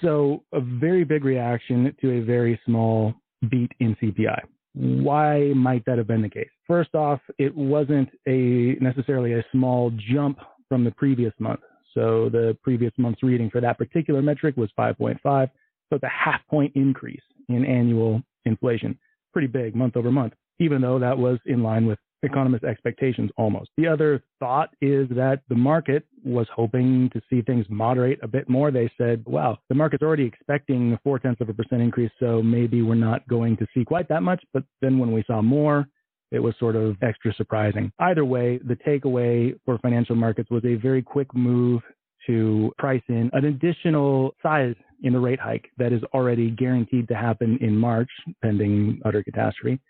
So 0.01 0.43
a 0.53 0.61
very 0.61 1.05
big 1.05 1.25
reaction 1.25 1.95
to 2.01 2.19
a 2.19 2.21
very 2.21 2.61
small 2.65 3.15
beat 3.51 3.73
in 3.81 3.97
CPI. 3.97 4.41
Why 4.75 5.53
might 5.55 5.85
that 5.85 5.99
have 5.99 6.07
been 6.07 6.23
the 6.23 6.29
case? 6.29 6.49
First 6.67 6.95
off, 6.95 7.21
it 7.39 7.55
wasn't 7.55 8.09
a 8.27 8.77
necessarily 8.81 9.35
a 9.35 9.45
small 9.53 9.93
jump 10.13 10.39
from 10.69 10.85
the 10.85 10.91
previous 10.93 11.33
month. 11.39 11.61
So 11.95 12.31
the 12.31 12.57
previous 12.63 12.93
month's 12.97 13.23
reading 13.23 13.51
for 13.51 13.61
that 13.61 13.77
particular 13.77 14.23
metric 14.23 14.57
was 14.57 14.71
5.5. 14.79 15.19
So 15.23 15.97
it's 15.97 16.05
a 16.05 16.09
half 16.09 16.41
point 16.49 16.73
increase 16.75 17.23
in 17.49 17.67
annual 17.67 18.23
inflation. 18.47 18.99
Pretty 19.33 19.49
big 19.49 19.77
month 19.77 19.97
over 19.97 20.11
month, 20.11 20.33
even 20.59 20.81
though 20.81 20.99
that 20.99 21.17
was 21.17 21.39
in 21.45 21.63
line 21.63 21.87
with 21.87 21.99
economists' 22.23 22.65
expectations 22.65 23.31
almost. 23.37 23.71
The 23.77 23.87
other 23.87 24.23
thought 24.39 24.71
is 24.81 25.09
that 25.11 25.41
the 25.49 25.55
market 25.55 26.05
was 26.25 26.47
hoping 26.55 27.11
to 27.13 27.21
see 27.29 27.43
things 27.43 27.67
moderate 27.69 28.21
a 28.23 28.29
bit 28.29 28.49
more. 28.49 28.71
They 28.71 28.91
said, 28.97 29.25
wow, 29.27 29.59
the 29.69 29.75
market's 29.75 30.03
already 30.03 30.25
expecting 30.25 30.93
a 30.93 31.01
four 31.03 31.19
tenths 31.19 31.41
of 31.41 31.49
a 31.49 31.55
percent 31.55 31.83
increase, 31.83 32.13
so 32.21 32.43
maybe 32.43 32.83
we're 32.83 32.95
not 32.95 33.27
going 33.29 33.57
to 33.57 33.67
see 33.75 33.85
quite 33.85 34.09
that 34.09 34.23
much. 34.23 34.43
But 34.53 34.65
then 34.81 34.99
when 34.99 35.13
we 35.13 35.25
saw 35.27 35.43
more, 35.43 35.87
it 36.31 36.39
was 36.39 36.55
sort 36.59 36.77
of 36.77 36.97
extra 37.03 37.35
surprising. 37.35 37.93
Either 37.99 38.25
way, 38.25 38.59
the 38.59 38.77
takeaway 38.77 39.55
for 39.65 39.79
financial 39.79 40.17
markets 40.17 40.51
was 40.51 40.65
a 40.65 40.77
very 40.77 41.03
quick 41.03 41.33
move 41.35 41.83
to 42.27 42.73
price 42.79 43.03
in 43.09 43.29
an 43.33 43.45
additional 43.45 44.35
size 44.43 44.75
in 45.03 45.13
the 45.13 45.19
rate 45.19 45.41
hike 45.41 45.69
that 45.77 45.93
is 45.93 46.03
already 46.15 46.51
guaranteed 46.51 47.09
to 47.09 47.15
happen 47.15 47.59
in 47.61 47.77
March, 47.77 48.09
pending 48.43 49.01
utter 49.05 49.23
catastrophe. 49.23 49.81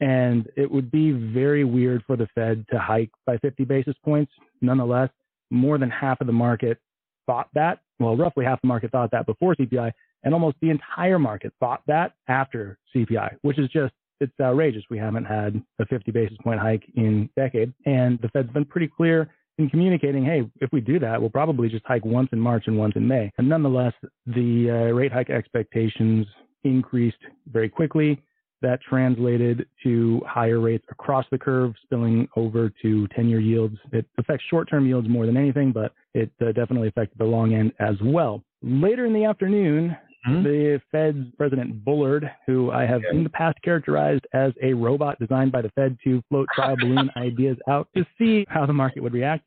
And 0.00 0.48
it 0.56 0.70
would 0.70 0.90
be 0.90 1.12
very 1.12 1.64
weird 1.64 2.02
for 2.06 2.16
the 2.16 2.26
Fed 2.34 2.64
to 2.70 2.78
hike 2.78 3.10
by 3.24 3.38
50 3.38 3.64
basis 3.64 3.94
points. 4.04 4.32
Nonetheless, 4.60 5.10
more 5.50 5.78
than 5.78 5.90
half 5.90 6.20
of 6.20 6.26
the 6.26 6.32
market 6.32 6.78
thought 7.26 7.48
that. 7.54 7.80
Well, 8.00 8.16
roughly 8.16 8.44
half 8.44 8.60
the 8.62 8.68
market 8.68 8.90
thought 8.90 9.10
that 9.12 9.26
before 9.26 9.54
CPI, 9.54 9.92
and 10.24 10.34
almost 10.34 10.56
the 10.60 10.70
entire 10.70 11.18
market 11.18 11.52
thought 11.60 11.82
that 11.86 12.14
after 12.28 12.78
CPI, 12.94 13.36
which 13.42 13.58
is 13.58 13.68
just 13.68 13.92
it's 14.20 14.32
outrageous. 14.40 14.84
We 14.88 14.98
haven't 14.98 15.24
had 15.24 15.60
a 15.80 15.86
50 15.86 16.12
basis 16.12 16.38
point 16.42 16.60
hike 16.60 16.84
in 16.94 17.28
decades, 17.36 17.72
and 17.86 18.20
the 18.22 18.28
Fed's 18.28 18.52
been 18.52 18.64
pretty 18.64 18.88
clear 18.88 19.28
in 19.58 19.68
communicating, 19.68 20.24
hey, 20.24 20.48
if 20.60 20.70
we 20.72 20.80
do 20.80 20.98
that, 21.00 21.20
we'll 21.20 21.30
probably 21.30 21.68
just 21.68 21.84
hike 21.86 22.04
once 22.04 22.28
in 22.32 22.40
March 22.40 22.64
and 22.66 22.78
once 22.78 22.94
in 22.96 23.06
May. 23.06 23.30
And 23.36 23.48
nonetheless, 23.48 23.92
the 24.26 24.70
uh, 24.70 24.94
rate 24.94 25.12
hike 25.12 25.28
expectations 25.28 26.26
increased 26.64 27.18
very 27.52 27.68
quickly 27.68 28.22
that 28.62 28.80
translated 28.80 29.66
to 29.82 30.20
higher 30.26 30.60
rates 30.60 30.84
across 30.90 31.26
the 31.30 31.38
curve, 31.38 31.74
spilling 31.82 32.28
over 32.36 32.72
to 32.82 33.06
10 33.08 33.28
year 33.28 33.40
yields. 33.40 33.76
It 33.92 34.06
affects 34.18 34.44
short 34.48 34.68
term 34.68 34.86
yields 34.86 35.08
more 35.08 35.26
than 35.26 35.36
anything, 35.36 35.72
but 35.72 35.92
it 36.14 36.30
uh, 36.40 36.52
definitely 36.52 36.88
affected 36.88 37.18
the 37.18 37.24
long 37.24 37.54
end 37.54 37.72
as 37.80 37.96
well. 38.02 38.42
Later 38.62 39.06
in 39.06 39.12
the 39.12 39.24
afternoon, 39.24 39.96
mm-hmm. 40.26 40.42
the 40.42 40.80
Fed's 40.90 41.26
President 41.36 41.84
Bullard, 41.84 42.30
who 42.46 42.70
I 42.70 42.86
have 42.86 43.02
in 43.10 43.24
the 43.24 43.30
past 43.30 43.58
characterized 43.62 44.26
as 44.32 44.52
a 44.62 44.72
robot 44.72 45.18
designed 45.18 45.52
by 45.52 45.62
the 45.62 45.70
Fed 45.70 45.96
to 46.04 46.22
float 46.28 46.48
trial 46.54 46.76
balloon 46.76 47.10
ideas 47.16 47.56
out 47.68 47.88
to 47.96 48.06
see 48.18 48.46
how 48.48 48.66
the 48.66 48.72
market 48.72 49.02
would 49.02 49.14
react, 49.14 49.44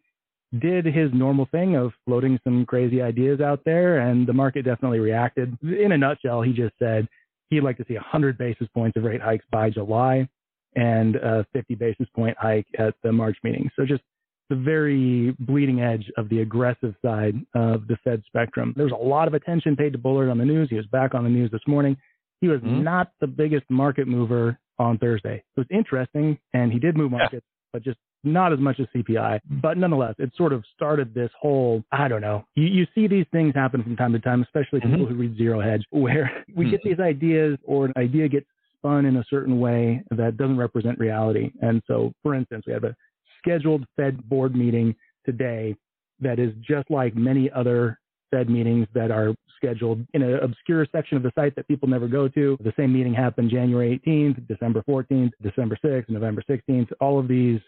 did 0.59 0.85
his 0.85 1.11
normal 1.13 1.47
thing 1.51 1.75
of 1.75 1.91
floating 2.05 2.39
some 2.43 2.65
crazy 2.65 3.01
ideas 3.01 3.41
out 3.41 3.61
there, 3.65 3.99
and 3.99 4.27
the 4.27 4.33
market 4.33 4.63
definitely 4.63 4.99
reacted. 4.99 5.57
In 5.61 5.91
a 5.91 5.97
nutshell, 5.97 6.41
he 6.41 6.53
just 6.53 6.73
said, 6.79 7.07
he'd 7.49 7.61
like 7.61 7.77
to 7.77 7.85
see 7.87 7.95
100 7.95 8.37
basis 8.37 8.67
points 8.73 8.97
of 8.97 9.03
rate 9.03 9.21
hikes 9.21 9.45
by 9.51 9.69
July 9.69 10.27
and 10.75 11.15
a 11.15 11.45
50 11.53 11.75
basis 11.75 12.07
point 12.15 12.37
hike 12.39 12.67
at 12.77 12.95
the 13.03 13.11
March 13.11 13.37
meeting. 13.43 13.69
So 13.75 13.85
just 13.85 14.03
the 14.49 14.55
very 14.55 15.35
bleeding 15.39 15.81
edge 15.81 16.11
of 16.17 16.29
the 16.29 16.41
aggressive 16.41 16.93
side 17.03 17.35
of 17.55 17.87
the 17.87 17.97
Fed 18.03 18.21
spectrum. 18.27 18.73
There 18.75 18.85
was 18.85 18.93
a 18.93 19.03
lot 19.03 19.27
of 19.27 19.33
attention 19.33 19.75
paid 19.75 19.93
to 19.93 19.97
Bullard 19.97 20.29
on 20.29 20.37
the 20.37 20.45
news. 20.45 20.69
He 20.69 20.75
was 20.75 20.85
back 20.87 21.15
on 21.15 21.23
the 21.23 21.29
news 21.29 21.49
this 21.51 21.61
morning. 21.67 21.97
He 22.41 22.47
was 22.47 22.59
mm-hmm. 22.61 22.83
not 22.83 23.11
the 23.21 23.27
biggest 23.27 23.65
market 23.69 24.07
mover 24.07 24.59
on 24.77 24.97
Thursday. 24.97 25.43
It 25.55 25.59
was 25.59 25.67
interesting, 25.71 26.37
and 26.53 26.71
he 26.71 26.79
did 26.79 26.97
move 26.97 27.11
markets, 27.11 27.45
yeah. 27.45 27.69
but 27.73 27.83
just 27.83 27.97
not 28.25 28.51
as 28.51 28.59
much 28.59 28.79
as 28.79 28.87
CPI, 28.95 29.39
but 29.61 29.77
nonetheless, 29.77 30.15
it 30.17 30.31
sort 30.35 30.53
of 30.53 30.63
started 30.75 31.13
this 31.13 31.29
whole, 31.39 31.83
I 31.91 32.07
don't 32.07 32.21
know, 32.21 32.45
you, 32.55 32.65
you 32.65 32.87
see 32.95 33.07
these 33.07 33.25
things 33.31 33.53
happen 33.55 33.83
from 33.83 33.95
time 33.95 34.13
to 34.13 34.19
time, 34.19 34.43
especially 34.43 34.79
mm-hmm. 34.79 34.91
people 34.91 35.07
who 35.07 35.15
read 35.15 35.37
Zero 35.37 35.61
Hedge, 35.61 35.83
where 35.91 36.43
we 36.55 36.65
mm-hmm. 36.65 36.71
get 36.71 36.83
these 36.83 36.99
ideas 36.99 37.57
or 37.63 37.85
an 37.85 37.93
idea 37.97 38.27
gets 38.27 38.47
spun 38.77 39.05
in 39.05 39.17
a 39.17 39.23
certain 39.29 39.59
way 39.59 40.03
that 40.11 40.37
doesn't 40.37 40.57
represent 40.57 40.99
reality. 40.99 41.51
And 41.61 41.81
so, 41.87 42.13
for 42.21 42.35
instance, 42.35 42.63
we 42.67 42.73
have 42.73 42.83
a 42.83 42.95
scheduled 43.39 43.85
Fed 43.95 44.27
board 44.27 44.55
meeting 44.55 44.95
today 45.25 45.75
that 46.19 46.39
is 46.39 46.53
just 46.61 46.89
like 46.89 47.15
many 47.15 47.49
other 47.51 47.99
Fed 48.31 48.49
meetings 48.49 48.87
that 48.93 49.11
are 49.11 49.33
scheduled 49.55 50.05
in 50.13 50.21
an 50.21 50.35
obscure 50.41 50.85
section 50.91 51.17
of 51.17 51.23
the 51.23 51.31
site 51.35 51.55
that 51.55 51.67
people 51.67 51.87
never 51.87 52.07
go 52.07 52.27
to. 52.27 52.57
The 52.63 52.73
same 52.77 52.93
meeting 52.93 53.13
happened 53.13 53.49
January 53.49 54.01
18th, 54.05 54.47
December 54.47 54.83
14th, 54.87 55.31
December 55.41 55.77
6th, 55.83 56.09
November 56.09 56.43
16th. 56.49 56.91
All 56.99 57.19
of 57.19 57.27
these 57.27 57.59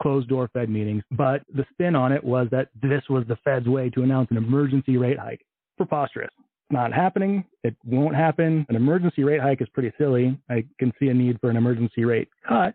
closed 0.00 0.28
door 0.28 0.48
Fed 0.52 0.68
meetings. 0.68 1.02
But 1.10 1.42
the 1.54 1.64
spin 1.72 1.94
on 1.94 2.12
it 2.12 2.22
was 2.22 2.48
that 2.50 2.68
this 2.82 3.02
was 3.08 3.24
the 3.26 3.36
Fed's 3.44 3.68
way 3.68 3.90
to 3.90 4.02
announce 4.02 4.30
an 4.30 4.36
emergency 4.36 4.96
rate 4.96 5.18
hike. 5.18 5.44
Preposterous. 5.76 6.30
Not 6.70 6.92
happening. 6.92 7.44
It 7.64 7.74
won't 7.86 8.14
happen. 8.14 8.66
An 8.68 8.76
emergency 8.76 9.24
rate 9.24 9.40
hike 9.40 9.62
is 9.62 9.68
pretty 9.70 9.92
silly. 9.96 10.38
I 10.50 10.64
can 10.78 10.92
see 10.98 11.08
a 11.08 11.14
need 11.14 11.38
for 11.40 11.48
an 11.48 11.56
emergency 11.56 12.04
rate 12.04 12.28
cut, 12.46 12.74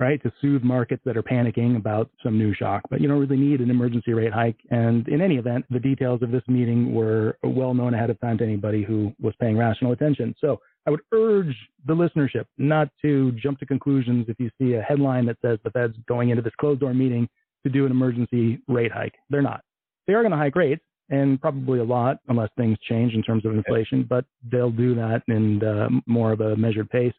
right, 0.00 0.22
to 0.22 0.32
soothe 0.40 0.62
markets 0.62 1.02
that 1.04 1.18
are 1.18 1.22
panicking 1.22 1.76
about 1.76 2.10
some 2.22 2.38
new 2.38 2.54
shock. 2.54 2.82
But 2.88 3.02
you 3.02 3.08
don't 3.08 3.18
really 3.18 3.36
need 3.36 3.60
an 3.60 3.70
emergency 3.70 4.14
rate 4.14 4.32
hike. 4.32 4.56
And 4.70 5.06
in 5.08 5.20
any 5.20 5.36
event, 5.36 5.66
the 5.68 5.78
details 5.78 6.22
of 6.22 6.30
this 6.30 6.44
meeting 6.48 6.94
were 6.94 7.36
well 7.42 7.74
known 7.74 7.92
ahead 7.92 8.08
of 8.08 8.18
time 8.20 8.38
to 8.38 8.44
anybody 8.44 8.82
who 8.82 9.12
was 9.20 9.34
paying 9.38 9.58
rational 9.58 9.92
attention. 9.92 10.34
So 10.40 10.60
I 10.86 10.90
would 10.90 11.00
urge 11.12 11.54
the 11.86 11.94
listenership 11.94 12.44
not 12.58 12.88
to 13.02 13.32
jump 13.32 13.58
to 13.58 13.66
conclusions 13.66 14.26
if 14.28 14.38
you 14.38 14.50
see 14.60 14.74
a 14.74 14.82
headline 14.82 15.26
that 15.26 15.36
says 15.42 15.58
the 15.64 15.70
Fed's 15.70 15.96
going 16.08 16.30
into 16.30 16.42
this 16.42 16.54
closed 16.60 16.80
door 16.80 16.94
meeting 16.94 17.28
to 17.64 17.72
do 17.72 17.84
an 17.84 17.90
emergency 17.90 18.60
rate 18.68 18.92
hike. 18.92 19.14
They're 19.28 19.42
not. 19.42 19.62
They 20.06 20.14
are 20.14 20.22
going 20.22 20.32
to 20.32 20.38
hike 20.38 20.54
rates 20.54 20.84
and 21.10 21.40
probably 21.40 21.80
a 21.80 21.84
lot 21.84 22.18
unless 22.28 22.50
things 22.56 22.78
change 22.88 23.14
in 23.14 23.22
terms 23.22 23.44
of 23.44 23.52
inflation, 23.52 24.04
but 24.08 24.24
they'll 24.50 24.70
do 24.70 24.94
that 24.94 25.22
in 25.28 25.62
uh, 25.64 25.88
more 26.06 26.32
of 26.32 26.40
a 26.40 26.56
measured 26.56 26.90
pace. 26.90 27.14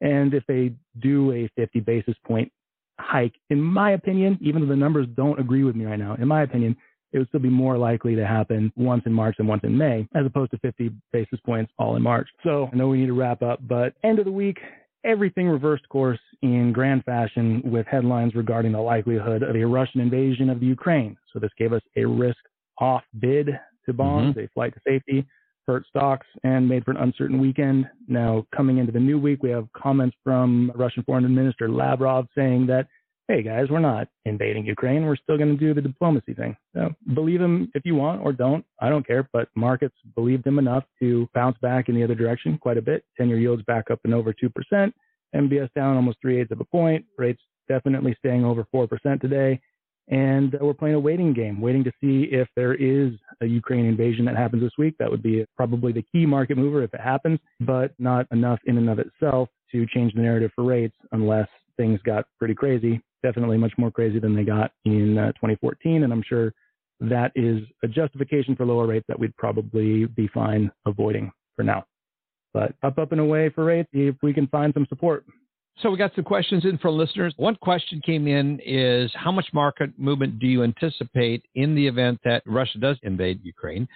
And 0.00 0.34
if 0.34 0.44
they 0.46 0.74
do 1.00 1.32
a 1.32 1.48
50 1.56 1.80
basis 1.80 2.14
point 2.26 2.50
hike, 2.98 3.34
in 3.50 3.60
my 3.60 3.92
opinion, 3.92 4.38
even 4.42 4.62
though 4.62 4.68
the 4.68 4.76
numbers 4.76 5.06
don't 5.16 5.38
agree 5.40 5.64
with 5.64 5.76
me 5.76 5.86
right 5.86 5.98
now, 5.98 6.14
in 6.14 6.28
my 6.28 6.42
opinion, 6.42 6.76
it 7.12 7.18
would 7.18 7.28
still 7.28 7.40
be 7.40 7.48
more 7.48 7.78
likely 7.78 8.14
to 8.16 8.26
happen 8.26 8.72
once 8.76 9.02
in 9.06 9.12
March 9.12 9.36
than 9.36 9.46
once 9.46 9.62
in 9.64 9.76
May, 9.76 10.06
as 10.14 10.26
opposed 10.26 10.50
to 10.52 10.58
50 10.58 10.90
basis 11.12 11.38
points 11.44 11.72
all 11.78 11.96
in 11.96 12.02
March. 12.02 12.28
So 12.44 12.68
I 12.72 12.76
know 12.76 12.88
we 12.88 12.98
need 12.98 13.06
to 13.06 13.12
wrap 13.12 13.42
up, 13.42 13.60
but 13.66 13.94
end 14.04 14.18
of 14.18 14.24
the 14.24 14.32
week, 14.32 14.58
everything 15.04 15.48
reversed 15.48 15.88
course 15.88 16.18
in 16.42 16.72
grand 16.72 17.04
fashion 17.04 17.62
with 17.64 17.86
headlines 17.86 18.34
regarding 18.34 18.72
the 18.72 18.80
likelihood 18.80 19.42
of 19.42 19.54
a 19.54 19.64
Russian 19.64 20.00
invasion 20.00 20.50
of 20.50 20.60
the 20.60 20.66
Ukraine. 20.66 21.16
So 21.32 21.38
this 21.38 21.52
gave 21.56 21.72
us 21.72 21.82
a 21.96 22.04
risk 22.04 22.38
off 22.78 23.02
bid 23.20 23.58
to 23.86 23.92
bonds, 23.92 24.36
mm-hmm. 24.36 24.46
a 24.46 24.48
flight 24.48 24.74
to 24.74 24.80
safety, 24.86 25.24
hurt 25.66 25.86
stocks, 25.88 26.26
and 26.44 26.68
made 26.68 26.84
for 26.84 26.90
an 26.90 26.96
uncertain 26.98 27.38
weekend. 27.38 27.88
Now, 28.08 28.46
coming 28.54 28.78
into 28.78 28.92
the 28.92 29.00
new 29.00 29.18
week, 29.18 29.42
we 29.42 29.50
have 29.50 29.68
comments 29.76 30.16
from 30.22 30.72
Russian 30.74 31.02
Foreign 31.04 31.32
Minister 31.34 31.68
Lavrov 31.68 32.26
saying 32.36 32.66
that 32.66 32.88
hey 33.28 33.42
guys, 33.42 33.66
we're 33.68 33.80
not 33.80 34.06
invading 34.24 34.64
Ukraine. 34.64 35.04
We're 35.04 35.16
still 35.16 35.36
going 35.36 35.56
to 35.56 35.56
do 35.56 35.74
the 35.74 35.80
diplomacy 35.80 36.32
thing. 36.32 36.56
So 36.74 36.94
believe 37.14 37.40
him 37.40 37.70
if 37.74 37.84
you 37.84 37.96
want 37.96 38.22
or 38.22 38.32
don't. 38.32 38.64
I 38.80 38.88
don't 38.88 39.06
care. 39.06 39.28
But 39.32 39.48
markets 39.56 39.96
believed 40.14 40.46
him 40.46 40.58
enough 40.58 40.84
to 41.00 41.28
bounce 41.34 41.58
back 41.58 41.88
in 41.88 41.96
the 41.96 42.04
other 42.04 42.14
direction 42.14 42.56
quite 42.58 42.78
a 42.78 42.82
bit. 42.82 43.04
10 43.16 43.28
year 43.28 43.38
yields 43.38 43.62
back 43.64 43.90
up 43.90 44.00
and 44.04 44.14
over 44.14 44.32
2%. 44.32 44.92
MBS 45.34 45.68
down 45.74 45.96
almost 45.96 46.18
three 46.20 46.40
eighths 46.40 46.52
of 46.52 46.60
a 46.60 46.64
point. 46.64 47.04
Rates 47.18 47.42
definitely 47.68 48.14
staying 48.20 48.44
over 48.44 48.64
4% 48.72 49.20
today. 49.20 49.60
And 50.08 50.54
uh, 50.54 50.58
we're 50.60 50.74
playing 50.74 50.94
a 50.94 51.00
waiting 51.00 51.32
game, 51.32 51.60
waiting 51.60 51.82
to 51.82 51.90
see 52.00 52.28
if 52.30 52.46
there 52.54 52.74
is 52.74 53.14
a 53.40 53.46
Ukraine 53.46 53.86
invasion 53.86 54.24
that 54.26 54.36
happens 54.36 54.62
this 54.62 54.78
week. 54.78 54.94
That 55.00 55.10
would 55.10 55.22
be 55.22 55.44
probably 55.56 55.90
the 55.90 56.04
key 56.12 56.26
market 56.26 56.56
mover 56.56 56.84
if 56.84 56.94
it 56.94 57.00
happens, 57.00 57.40
but 57.58 57.92
not 57.98 58.28
enough 58.30 58.60
in 58.66 58.78
and 58.78 58.88
of 58.88 59.00
itself 59.00 59.48
to 59.72 59.84
change 59.86 60.14
the 60.14 60.20
narrative 60.20 60.52
for 60.54 60.62
rates 60.62 60.94
unless 61.10 61.48
things 61.76 61.98
got 62.04 62.24
pretty 62.38 62.54
crazy 62.54 63.02
definitely 63.22 63.56
much 63.56 63.72
more 63.78 63.90
crazy 63.90 64.18
than 64.18 64.34
they 64.34 64.44
got 64.44 64.72
in 64.84 65.18
uh, 65.18 65.32
2014. 65.32 66.04
And 66.04 66.12
I'm 66.12 66.22
sure 66.22 66.52
that 67.00 67.32
is 67.34 67.60
a 67.82 67.88
justification 67.88 68.56
for 68.56 68.64
lower 68.64 68.86
rates 68.86 69.04
that 69.08 69.18
we'd 69.18 69.36
probably 69.36 70.06
be 70.06 70.28
fine 70.28 70.70
avoiding 70.86 71.30
for 71.54 71.62
now. 71.62 71.84
But 72.54 72.74
up, 72.82 72.98
up, 72.98 73.12
and 73.12 73.20
away 73.20 73.50
for 73.50 73.64
rates, 73.64 73.88
if 73.92 74.16
we 74.22 74.32
can 74.32 74.46
find 74.46 74.72
some 74.72 74.86
support. 74.88 75.26
So 75.82 75.90
we 75.90 75.98
got 75.98 76.14
some 76.14 76.24
questions 76.24 76.64
in 76.64 76.78
from 76.78 76.96
listeners. 76.96 77.34
One 77.36 77.54
question 77.56 78.00
came 78.04 78.26
in 78.26 78.60
is 78.64 79.10
how 79.14 79.30
much 79.30 79.46
market 79.52 79.90
movement 79.98 80.38
do 80.38 80.46
you 80.46 80.62
anticipate 80.62 81.44
in 81.54 81.74
the 81.74 81.86
event 81.86 82.18
that 82.24 82.42
Russia 82.46 82.78
does 82.78 82.96
invade 83.02 83.44
Ukraine? 83.44 83.86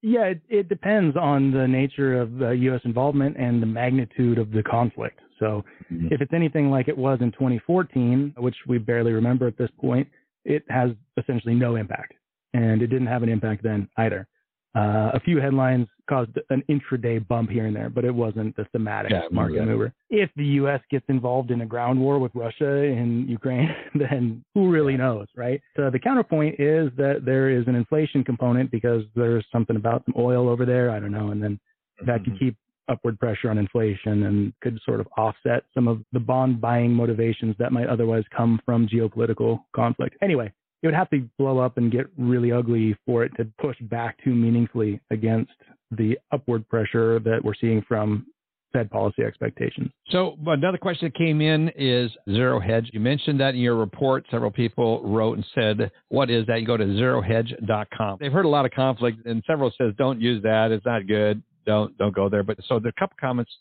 Yeah, 0.00 0.24
it, 0.26 0.40
it 0.48 0.68
depends 0.70 1.16
on 1.16 1.50
the 1.50 1.66
nature 1.66 2.18
of 2.18 2.38
the 2.38 2.50
U.S. 2.50 2.80
involvement 2.84 3.36
and 3.36 3.60
the 3.60 3.66
magnitude 3.66 4.38
of 4.38 4.52
the 4.52 4.62
conflict. 4.62 5.20
So 5.38 5.64
mm-hmm. 5.92 6.08
if 6.10 6.20
it's 6.20 6.32
anything 6.32 6.70
like 6.70 6.88
it 6.88 6.96
was 6.96 7.18
in 7.20 7.32
2014, 7.32 8.34
which 8.38 8.56
we 8.66 8.78
barely 8.78 9.12
remember 9.12 9.46
at 9.46 9.56
this 9.58 9.70
point, 9.80 10.08
it 10.44 10.64
has 10.68 10.90
essentially 11.16 11.54
no 11.54 11.76
impact. 11.76 12.14
And 12.54 12.80
it 12.82 12.86
didn't 12.86 13.06
have 13.08 13.22
an 13.22 13.28
impact 13.28 13.62
then 13.62 13.88
either. 13.98 14.26
Uh, 14.74 15.10
a 15.14 15.20
few 15.20 15.40
headlines 15.40 15.88
caused 16.08 16.30
an 16.50 16.62
intraday 16.68 17.26
bump 17.26 17.50
here 17.50 17.66
and 17.66 17.74
there, 17.74 17.88
but 17.88 18.04
it 18.04 18.14
wasn't 18.14 18.54
the 18.56 18.64
thematic 18.66 19.10
yeah, 19.10 19.22
market 19.30 19.64
mover. 19.64 19.92
If 20.10 20.30
the 20.36 20.44
U.S. 20.44 20.80
gets 20.90 21.04
involved 21.08 21.50
in 21.50 21.62
a 21.62 21.66
ground 21.66 21.98
war 21.98 22.18
with 22.18 22.32
Russia 22.34 22.82
in 22.84 23.26
Ukraine, 23.28 23.68
then 23.94 24.44
who 24.54 24.70
really 24.70 24.96
knows, 24.96 25.26
right? 25.34 25.60
So 25.76 25.90
the 25.90 25.98
counterpoint 25.98 26.60
is 26.60 26.90
that 26.96 27.22
there 27.24 27.50
is 27.50 27.66
an 27.66 27.74
inflation 27.74 28.22
component 28.22 28.70
because 28.70 29.02
there's 29.16 29.44
something 29.50 29.76
about 29.76 30.04
some 30.04 30.14
oil 30.18 30.48
over 30.48 30.64
there. 30.64 30.90
I 30.90 31.00
don't 31.00 31.12
know, 31.12 31.30
and 31.30 31.42
then 31.42 31.52
mm-hmm. 31.52 32.06
that 32.06 32.24
could 32.24 32.38
keep 32.38 32.56
upward 32.88 33.18
pressure 33.18 33.50
on 33.50 33.58
inflation 33.58 34.24
and 34.24 34.52
could 34.60 34.78
sort 34.84 35.00
of 35.00 35.08
offset 35.16 35.64
some 35.74 35.88
of 35.88 36.02
the 36.12 36.20
bond 36.20 36.60
buying 36.60 36.92
motivations 36.92 37.54
that 37.58 37.72
might 37.72 37.88
otherwise 37.88 38.24
come 38.36 38.60
from 38.64 38.88
geopolitical 38.88 39.60
conflict. 39.74 40.16
Anyway, 40.22 40.52
it 40.82 40.86
would 40.86 40.94
have 40.94 41.10
to 41.10 41.28
blow 41.38 41.58
up 41.58 41.76
and 41.76 41.90
get 41.90 42.06
really 42.16 42.52
ugly 42.52 42.96
for 43.04 43.24
it 43.24 43.32
to 43.36 43.46
push 43.60 43.76
back 43.82 44.16
too 44.22 44.34
meaningfully 44.34 45.00
against 45.10 45.52
the 45.90 46.18
upward 46.32 46.68
pressure 46.68 47.18
that 47.20 47.42
we're 47.42 47.54
seeing 47.54 47.82
from 47.88 48.26
Fed 48.72 48.90
policy 48.90 49.22
expectations. 49.22 49.90
So 50.10 50.36
another 50.46 50.76
question 50.76 51.06
that 51.06 51.18
came 51.18 51.40
in 51.40 51.70
is 51.74 52.10
zero 52.30 52.60
hedge. 52.60 52.90
You 52.92 53.00
mentioned 53.00 53.40
that 53.40 53.54
in 53.54 53.60
your 53.60 53.76
report. 53.76 54.26
Several 54.30 54.50
people 54.50 55.02
wrote 55.04 55.38
and 55.38 55.46
said, 55.54 55.90
"What 56.08 56.28
is 56.28 56.46
that?" 56.46 56.60
You 56.60 56.66
go 56.66 56.76
to 56.76 56.84
zerohedge.com. 56.84 58.18
They've 58.20 58.32
heard 58.32 58.44
a 58.44 58.48
lot 58.48 58.66
of 58.66 58.70
conflict, 58.72 59.24
and 59.24 59.42
several 59.46 59.70
says, 59.78 59.94
"Don't 59.96 60.20
use 60.20 60.42
that. 60.42 60.70
It's 60.70 60.84
not 60.84 61.06
good. 61.06 61.42
Don't 61.68 61.96
don't 61.98 62.14
go 62.14 62.28
there." 62.28 62.42
But 62.42 62.58
so 62.66 62.80
there 62.80 62.88
are 62.88 62.96
a 62.96 63.00
couple 63.00 63.16
comments 63.20 63.52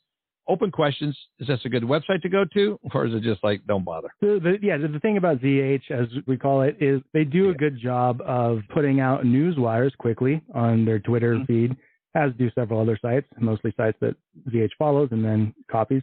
open 0.48 0.72
questions. 0.72 1.18
Is 1.40 1.48
this 1.48 1.60
a 1.66 1.70
good 1.70 1.84
website 1.84 2.22
to 2.22 2.30
go 2.30 2.46
to, 2.54 2.80
or 2.94 3.06
is 3.06 3.14
it 3.14 3.24
just 3.24 3.44
like 3.44 3.66
don't 3.68 3.84
bother? 3.84 4.10
The, 4.22 4.40
the, 4.42 4.66
yeah, 4.66 4.78
the, 4.78 4.88
the, 4.88 5.00
thing 5.00 5.18
about 5.18 5.40
ZH, 5.40 5.92
as 5.92 6.08
we 6.26 6.38
call 6.38 6.62
it, 6.62 6.78
is 6.80 7.02
they 7.14 7.24
do 7.24 7.50
a 7.50 7.54
good 7.54 7.80
job 7.80 8.22
of 8.26 8.60
putting 8.74 9.00
out 9.00 9.26
news 9.26 9.58
wires 9.58 9.94
quickly 9.98 10.42
on 10.54 10.86
their 10.86 11.00
Twitter 11.00 11.36
mm-hmm. 11.36 11.46
feed, 11.46 11.76
as 12.16 12.32
do 12.38 12.50
several 12.56 12.82
other 12.82 12.98
sites, 13.02 13.28
mostly 13.40 13.74
sites 13.78 13.98
that 14.02 14.16
ZH 14.50 14.72
follows 14.78 15.10
and 15.12 15.24
then 15.24 15.54
copies. 15.70 16.02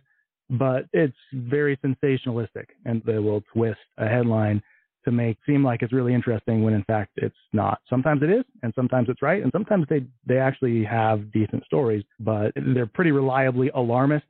But 0.51 0.87
it's 0.93 1.17
very 1.33 1.79
sensationalistic, 1.79 2.67
and 2.85 3.03
they 3.07 3.19
will 3.19 3.43
twist 3.53 3.81
a 3.99 4.07
headline 4.07 4.63
to 5.05 5.13
make 5.13 5.39
seem 5.47 5.65
like 5.65 5.83
it's 5.83 5.93
really 5.93 6.15
interesting 6.15 6.63
when 6.63 6.75
in 6.75 6.85
fact 6.85 7.13
it's 7.17 7.35
not. 7.53 7.81
Sometimes 7.89 8.23
it 8.23 8.31
is, 8.31 8.45
and 8.63 8.73
sometimes 8.75 9.09
it's 9.09 9.23
right, 9.23 9.43
and 9.43 9.53
sometimes 9.53 9.87
they 9.89 10.05
they 10.27 10.39
actually 10.39 10.85
have 10.85 11.33
decent 11.33 11.65
stories, 11.65 12.05
but 12.21 12.53
they're 12.75 12.87
pretty 12.87 13.11
reliably 13.11 13.71
alarmist 13.75 14.27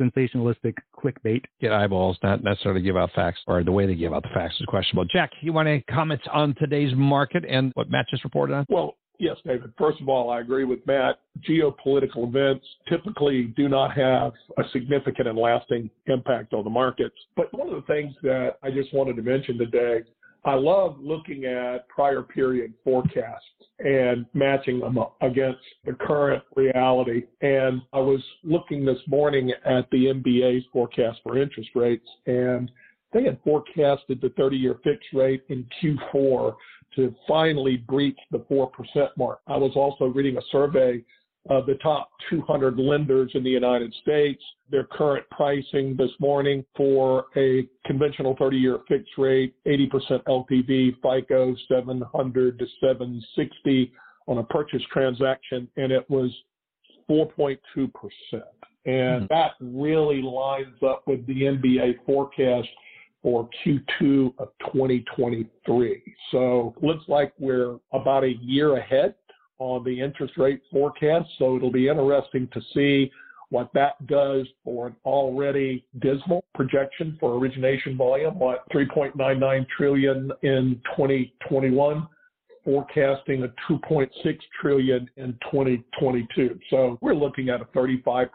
sensationalistic 0.00 0.74
clickbait. 0.96 1.42
Get 1.60 1.72
eyeballs, 1.72 2.18
not 2.22 2.42
necessarily 2.42 2.82
give 2.82 2.96
out 2.96 3.10
facts, 3.14 3.40
or 3.46 3.62
the 3.62 3.72
way 3.72 3.86
they 3.86 3.94
give 3.94 4.12
out 4.12 4.22
the 4.22 4.30
facts 4.34 4.56
is 4.60 4.66
questionable. 4.66 5.04
Jack, 5.04 5.30
you 5.40 5.52
want 5.52 5.68
any 5.68 5.82
comments 5.82 6.24
on 6.32 6.54
today's 6.58 6.94
market 6.94 7.44
and 7.48 7.72
what 7.74 7.90
Matt 7.90 8.06
just 8.10 8.24
reported 8.24 8.54
on? 8.54 8.66
Well, 8.68 8.96
yes, 9.22 9.38
David. 9.46 9.72
First 9.78 10.00
of 10.02 10.08
all, 10.10 10.28
I 10.28 10.40
agree 10.40 10.64
with 10.64 10.86
Matt. 10.86 11.20
Geopolitical 11.48 12.28
events 12.28 12.66
typically 12.88 13.44
do 13.56 13.68
not 13.68 13.96
have 13.96 14.32
a 14.58 14.62
significant 14.72 15.28
and 15.28 15.38
lasting 15.38 15.88
impact 16.06 16.52
on 16.52 16.64
the 16.64 16.70
markets. 16.70 17.16
But 17.36 17.52
one 17.54 17.68
of 17.68 17.74
the 17.74 17.86
things 17.86 18.14
that 18.22 18.58
I 18.62 18.70
just 18.70 18.92
wanted 18.92 19.16
to 19.16 19.22
mention 19.22 19.56
today 19.56 20.02
I 20.44 20.54
love 20.54 20.96
looking 21.00 21.44
at 21.44 21.88
prior 21.88 22.22
period 22.22 22.74
forecasts 22.82 23.44
and 23.78 24.26
matching 24.34 24.80
them 24.80 24.98
up 24.98 25.16
against 25.20 25.60
the 25.84 25.92
current 25.92 26.42
reality. 26.56 27.24
And 27.42 27.80
I 27.92 28.00
was 28.00 28.20
looking 28.42 28.84
this 28.84 28.98
morning 29.06 29.52
at 29.64 29.88
the 29.92 30.06
MBA's 30.06 30.64
forecast 30.72 31.20
for 31.22 31.38
interest 31.38 31.70
rates, 31.76 32.06
and 32.26 32.70
they 33.12 33.22
had 33.22 33.38
forecasted 33.44 34.20
the 34.20 34.30
30 34.30 34.56
year 34.56 34.76
fixed 34.82 35.12
rate 35.12 35.44
in 35.48 35.64
Q4 35.80 36.54
to 36.96 37.14
finally 37.26 37.76
breach 37.76 38.18
the 38.30 38.38
4% 38.38 38.70
mark. 39.16 39.40
I 39.46 39.56
was 39.56 39.72
also 39.76 40.06
reading 40.06 40.36
a 40.36 40.42
survey 40.50 41.02
of 41.50 41.66
the 41.66 41.74
top 41.82 42.10
200 42.30 42.78
lenders 42.78 43.30
in 43.34 43.42
the 43.42 43.50
United 43.50 43.92
States. 44.02 44.42
Their 44.70 44.84
current 44.84 45.28
pricing 45.30 45.96
this 45.96 46.10
morning 46.20 46.64
for 46.76 47.26
a 47.36 47.66
conventional 47.84 48.36
30 48.38 48.56
year 48.56 48.78
fixed 48.88 49.18
rate, 49.18 49.54
80% 49.66 50.22
LTV, 50.28 50.96
FICO 51.02 51.56
700 51.68 52.58
to 52.58 52.66
760 52.80 53.92
on 54.28 54.38
a 54.38 54.44
purchase 54.44 54.82
transaction, 54.92 55.68
and 55.76 55.90
it 55.90 56.08
was 56.08 56.30
4.2%. 57.10 57.58
And 58.84 59.22
mm-hmm. 59.22 59.24
that 59.30 59.52
really 59.60 60.22
lines 60.22 60.76
up 60.86 61.02
with 61.06 61.26
the 61.26 61.42
MBA 61.42 62.04
forecast 62.06 62.68
for 63.22 63.48
Q2 63.64 64.34
of 64.38 64.48
2023. 64.72 66.02
So 66.30 66.74
looks 66.82 67.04
like 67.08 67.32
we're 67.38 67.76
about 67.92 68.24
a 68.24 68.34
year 68.40 68.76
ahead 68.76 69.14
on 69.58 69.84
the 69.84 70.00
interest 70.00 70.36
rate 70.36 70.60
forecast. 70.70 71.28
So 71.38 71.56
it'll 71.56 71.70
be 71.70 71.88
interesting 71.88 72.48
to 72.52 72.60
see 72.74 73.10
what 73.50 73.70
that 73.74 74.04
does 74.06 74.46
for 74.64 74.88
an 74.88 74.96
already 75.04 75.84
dismal 76.00 76.42
projection 76.54 77.16
for 77.20 77.36
origination 77.36 77.96
volume, 77.96 78.38
what 78.38 78.64
3.99 78.74 79.66
trillion 79.76 80.32
in 80.42 80.80
2021 80.96 82.08
forecasting 82.64 83.44
a 83.44 83.48
2.6 83.70 84.08
trillion 84.60 85.08
in 85.16 85.32
2022. 85.50 86.58
So 86.70 86.98
we're 87.00 87.14
looking 87.14 87.48
at 87.48 87.60
a 87.60 87.64
35% 87.66 88.28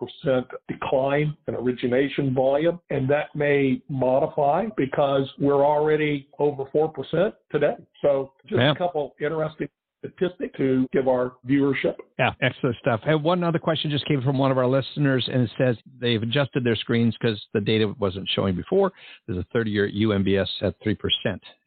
decline 0.67 1.35
in 1.47 1.55
origination 1.55 2.33
volume, 2.33 2.79
and 2.89 3.09
that 3.09 3.35
may 3.35 3.81
modify 3.89 4.65
because 4.75 5.29
we're 5.39 5.65
already 5.65 6.27
over 6.39 6.65
4% 6.65 7.33
today. 7.51 7.75
So 8.01 8.31
just 8.47 8.59
yeah. 8.59 8.71
a 8.71 8.75
couple 8.75 9.15
interesting 9.19 9.67
statistic 10.15 10.55
to 10.57 10.87
give 10.91 11.07
our 11.07 11.33
viewership. 11.47 11.95
Yeah, 12.19 12.31
excellent 12.41 12.75
stuff. 12.77 13.01
And 13.05 13.23
one 13.23 13.43
other 13.43 13.59
question 13.59 13.91
just 13.91 14.05
came 14.05 14.21
from 14.21 14.37
one 14.37 14.51
of 14.51 14.57
our 14.57 14.67
listeners, 14.67 15.27
and 15.31 15.43
it 15.43 15.51
says 15.57 15.77
they've 15.99 16.21
adjusted 16.21 16.63
their 16.63 16.75
screens 16.75 17.15
because 17.19 17.41
the 17.53 17.61
data 17.61 17.93
wasn't 17.99 18.27
showing 18.35 18.55
before. 18.55 18.91
There's 19.27 19.39
a 19.39 19.45
30 19.53 19.71
year 19.71 19.89
UMBS 19.89 20.47
at 20.61 20.75
3%, 20.85 20.95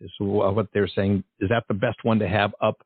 is 0.01 0.11
what 0.19 0.67
they're 0.73 0.89
saying. 0.89 1.25
Is 1.41 1.49
that 1.49 1.65
the 1.69 1.75
best 1.75 1.99
one 2.03 2.19
to 2.19 2.29
have 2.29 2.53
up 2.61 2.81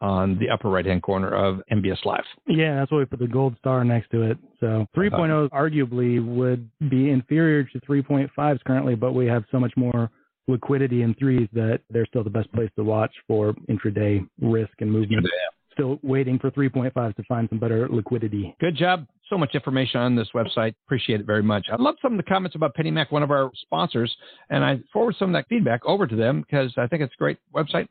on 0.00 0.38
the 0.38 0.48
upper 0.48 0.70
right 0.70 0.86
hand 0.86 1.02
corner 1.02 1.34
of 1.34 1.60
MBS 1.70 2.04
Live? 2.04 2.24
Yeah, 2.46 2.76
that's 2.76 2.90
why 2.90 2.98
we 2.98 3.04
put 3.04 3.18
the 3.18 3.26
gold 3.26 3.56
star 3.58 3.84
next 3.84 4.10
to 4.10 4.22
it. 4.22 4.38
So 4.58 4.86
3.0 4.96 5.46
uh-huh. 5.46 5.56
arguably 5.56 6.24
would 6.24 6.70
be 6.88 7.10
inferior 7.10 7.64
to 7.64 7.80
3.5s 7.80 8.60
currently, 8.64 8.94
but 8.94 9.12
we 9.12 9.26
have 9.26 9.44
so 9.50 9.60
much 9.60 9.72
more 9.76 10.10
liquidity 10.50 11.02
in 11.02 11.14
threes 11.14 11.48
that 11.52 11.80
they're 11.90 12.06
still 12.06 12.24
the 12.24 12.30
best 12.30 12.52
place 12.52 12.70
to 12.76 12.84
watch 12.84 13.12
for 13.26 13.54
intraday 13.68 14.26
risk 14.40 14.72
and 14.80 14.90
movement. 14.90 15.26
Still 15.72 15.98
waiting 16.02 16.38
for 16.38 16.50
3.5 16.50 17.16
to 17.16 17.22
find 17.24 17.48
some 17.48 17.58
better 17.58 17.88
liquidity. 17.88 18.54
Good 18.60 18.76
job. 18.76 19.06
So 19.28 19.38
much 19.38 19.54
information 19.54 20.00
on 20.00 20.16
this 20.16 20.28
website. 20.34 20.74
Appreciate 20.86 21.20
it 21.20 21.26
very 21.26 21.42
much. 21.42 21.66
I 21.72 21.80
love 21.80 21.94
some 22.02 22.12
of 22.12 22.16
the 22.16 22.24
comments 22.24 22.56
about 22.56 22.74
PennyMac, 22.74 23.12
one 23.12 23.22
of 23.22 23.30
our 23.30 23.50
sponsors, 23.62 24.14
and 24.50 24.64
I 24.64 24.80
forward 24.92 25.14
some 25.18 25.28
of 25.30 25.34
that 25.34 25.48
feedback 25.48 25.80
over 25.86 26.06
to 26.06 26.16
them 26.16 26.40
because 26.42 26.72
I 26.76 26.88
think 26.88 27.02
it's 27.02 27.14
a 27.14 27.18
great 27.18 27.38
website, 27.54 27.86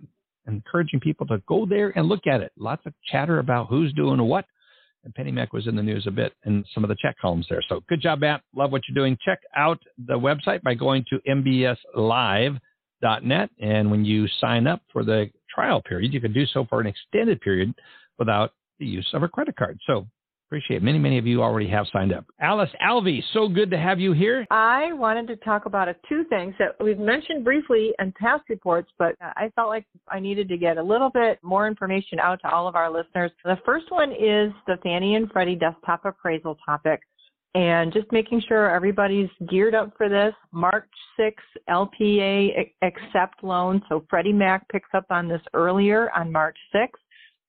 encouraging 0.48 1.00
people 1.00 1.26
to 1.28 1.42
go 1.48 1.66
there 1.66 1.98
and 1.98 2.08
look 2.08 2.28
at 2.28 2.42
it. 2.42 2.52
Lots 2.58 2.86
of 2.86 2.94
chatter 3.10 3.40
about 3.40 3.68
who's 3.68 3.94
doing 3.94 4.22
what 4.22 4.46
and 5.04 5.14
PennyMac 5.14 5.54
was 5.54 5.68
in 5.68 5.76
the 5.76 5.84
news 5.84 6.06
a 6.08 6.12
bit 6.12 6.34
in 6.46 6.64
some 6.74 6.84
of 6.84 6.90
the 6.90 6.96
chat 7.02 7.16
columns 7.20 7.48
there. 7.50 7.62
So 7.68 7.82
good 7.88 8.02
job, 8.02 8.20
Matt. 8.20 8.42
Love 8.56 8.72
what 8.72 8.82
you're 8.88 8.96
doing. 8.96 9.18
Check 9.24 9.40
out 9.56 9.80
the 10.08 10.20
website 10.20 10.62
by 10.62 10.74
going 10.74 11.06
to 11.10 11.20
mbslive.net. 11.28 12.60
And 13.60 13.92
when 13.92 14.06
you 14.06 14.28
sign 14.40 14.68
up 14.68 14.82
for 14.92 15.04
the 15.04 15.30
trial 15.54 15.82
period, 15.82 16.14
you 16.14 16.22
can 16.22 16.34
do 16.34 16.46
so 16.46 16.66
for 16.70 16.82
an 16.82 16.88
extended 16.88 17.42
period 17.42 17.74
without 18.18 18.54
the 18.80 18.86
use 18.86 19.08
of 19.14 19.24
a 19.24 19.28
credit 19.28 19.56
card. 19.56 19.80
So 19.88 20.08
Appreciate 20.50 20.78
it. 20.78 20.84
Many, 20.84 20.98
many 20.98 21.20
of 21.20 21.28
you 21.28 21.44
already 21.44 21.70
have 21.70 21.86
signed 21.94 22.12
up. 22.12 22.26
Alice 22.42 22.72
Alvey, 22.84 23.22
so 23.34 23.48
good 23.48 23.70
to 23.70 23.78
have 23.78 24.00
you 24.00 24.14
here. 24.14 24.48
I 24.50 24.92
wanted 24.94 25.28
to 25.28 25.36
talk 25.36 25.68
about 25.68 25.88
two 26.10 26.24
things 26.24 26.56
that 26.58 26.76
we've 26.84 26.98
mentioned 26.98 27.44
briefly 27.44 27.92
in 28.00 28.12
past 28.14 28.46
reports, 28.50 28.90
but 28.98 29.14
uh, 29.24 29.32
I 29.36 29.52
felt 29.56 29.68
like 29.68 29.86
I 30.08 30.20
needed 30.20 30.50
to 30.50 30.58
get 30.58 30.78
a 30.78 30.84
little 30.84 31.12
bit 31.12 31.38
more 31.44 31.68
information 31.68 32.20
out 32.20 32.42
to 32.42 32.50
all 32.50 32.68
of 32.68 32.76
our 32.76 32.90
listeners. 32.92 33.30
The 33.46 33.60
first 33.64 33.92
one 33.92 34.12
is 34.12 34.52
the 34.66 34.78
Fannie 34.82 35.14
and 35.14 35.32
Freddie 35.32 35.56
desktop 35.56 36.04
appraisal 36.04 36.58
topic. 36.66 37.00
and 37.56 37.92
just 37.94 38.12
making 38.12 38.42
sure 38.48 38.70
everybody's 38.74 39.30
geared 39.50 39.76
up 39.76 39.94
for 39.98 40.10
this. 40.10 40.34
March 40.52 40.90
6th, 41.20 41.34
LPA 41.70 42.72
accept 42.82 43.44
loan. 43.44 43.82
So 43.90 44.04
Freddie 44.10 44.34
Mac 44.34 44.68
picks 44.70 44.90
up 44.94 45.06
on 45.10 45.28
this 45.28 45.42
earlier 45.54 46.12
on 46.16 46.32
March 46.32 46.58
6th. 46.74 46.90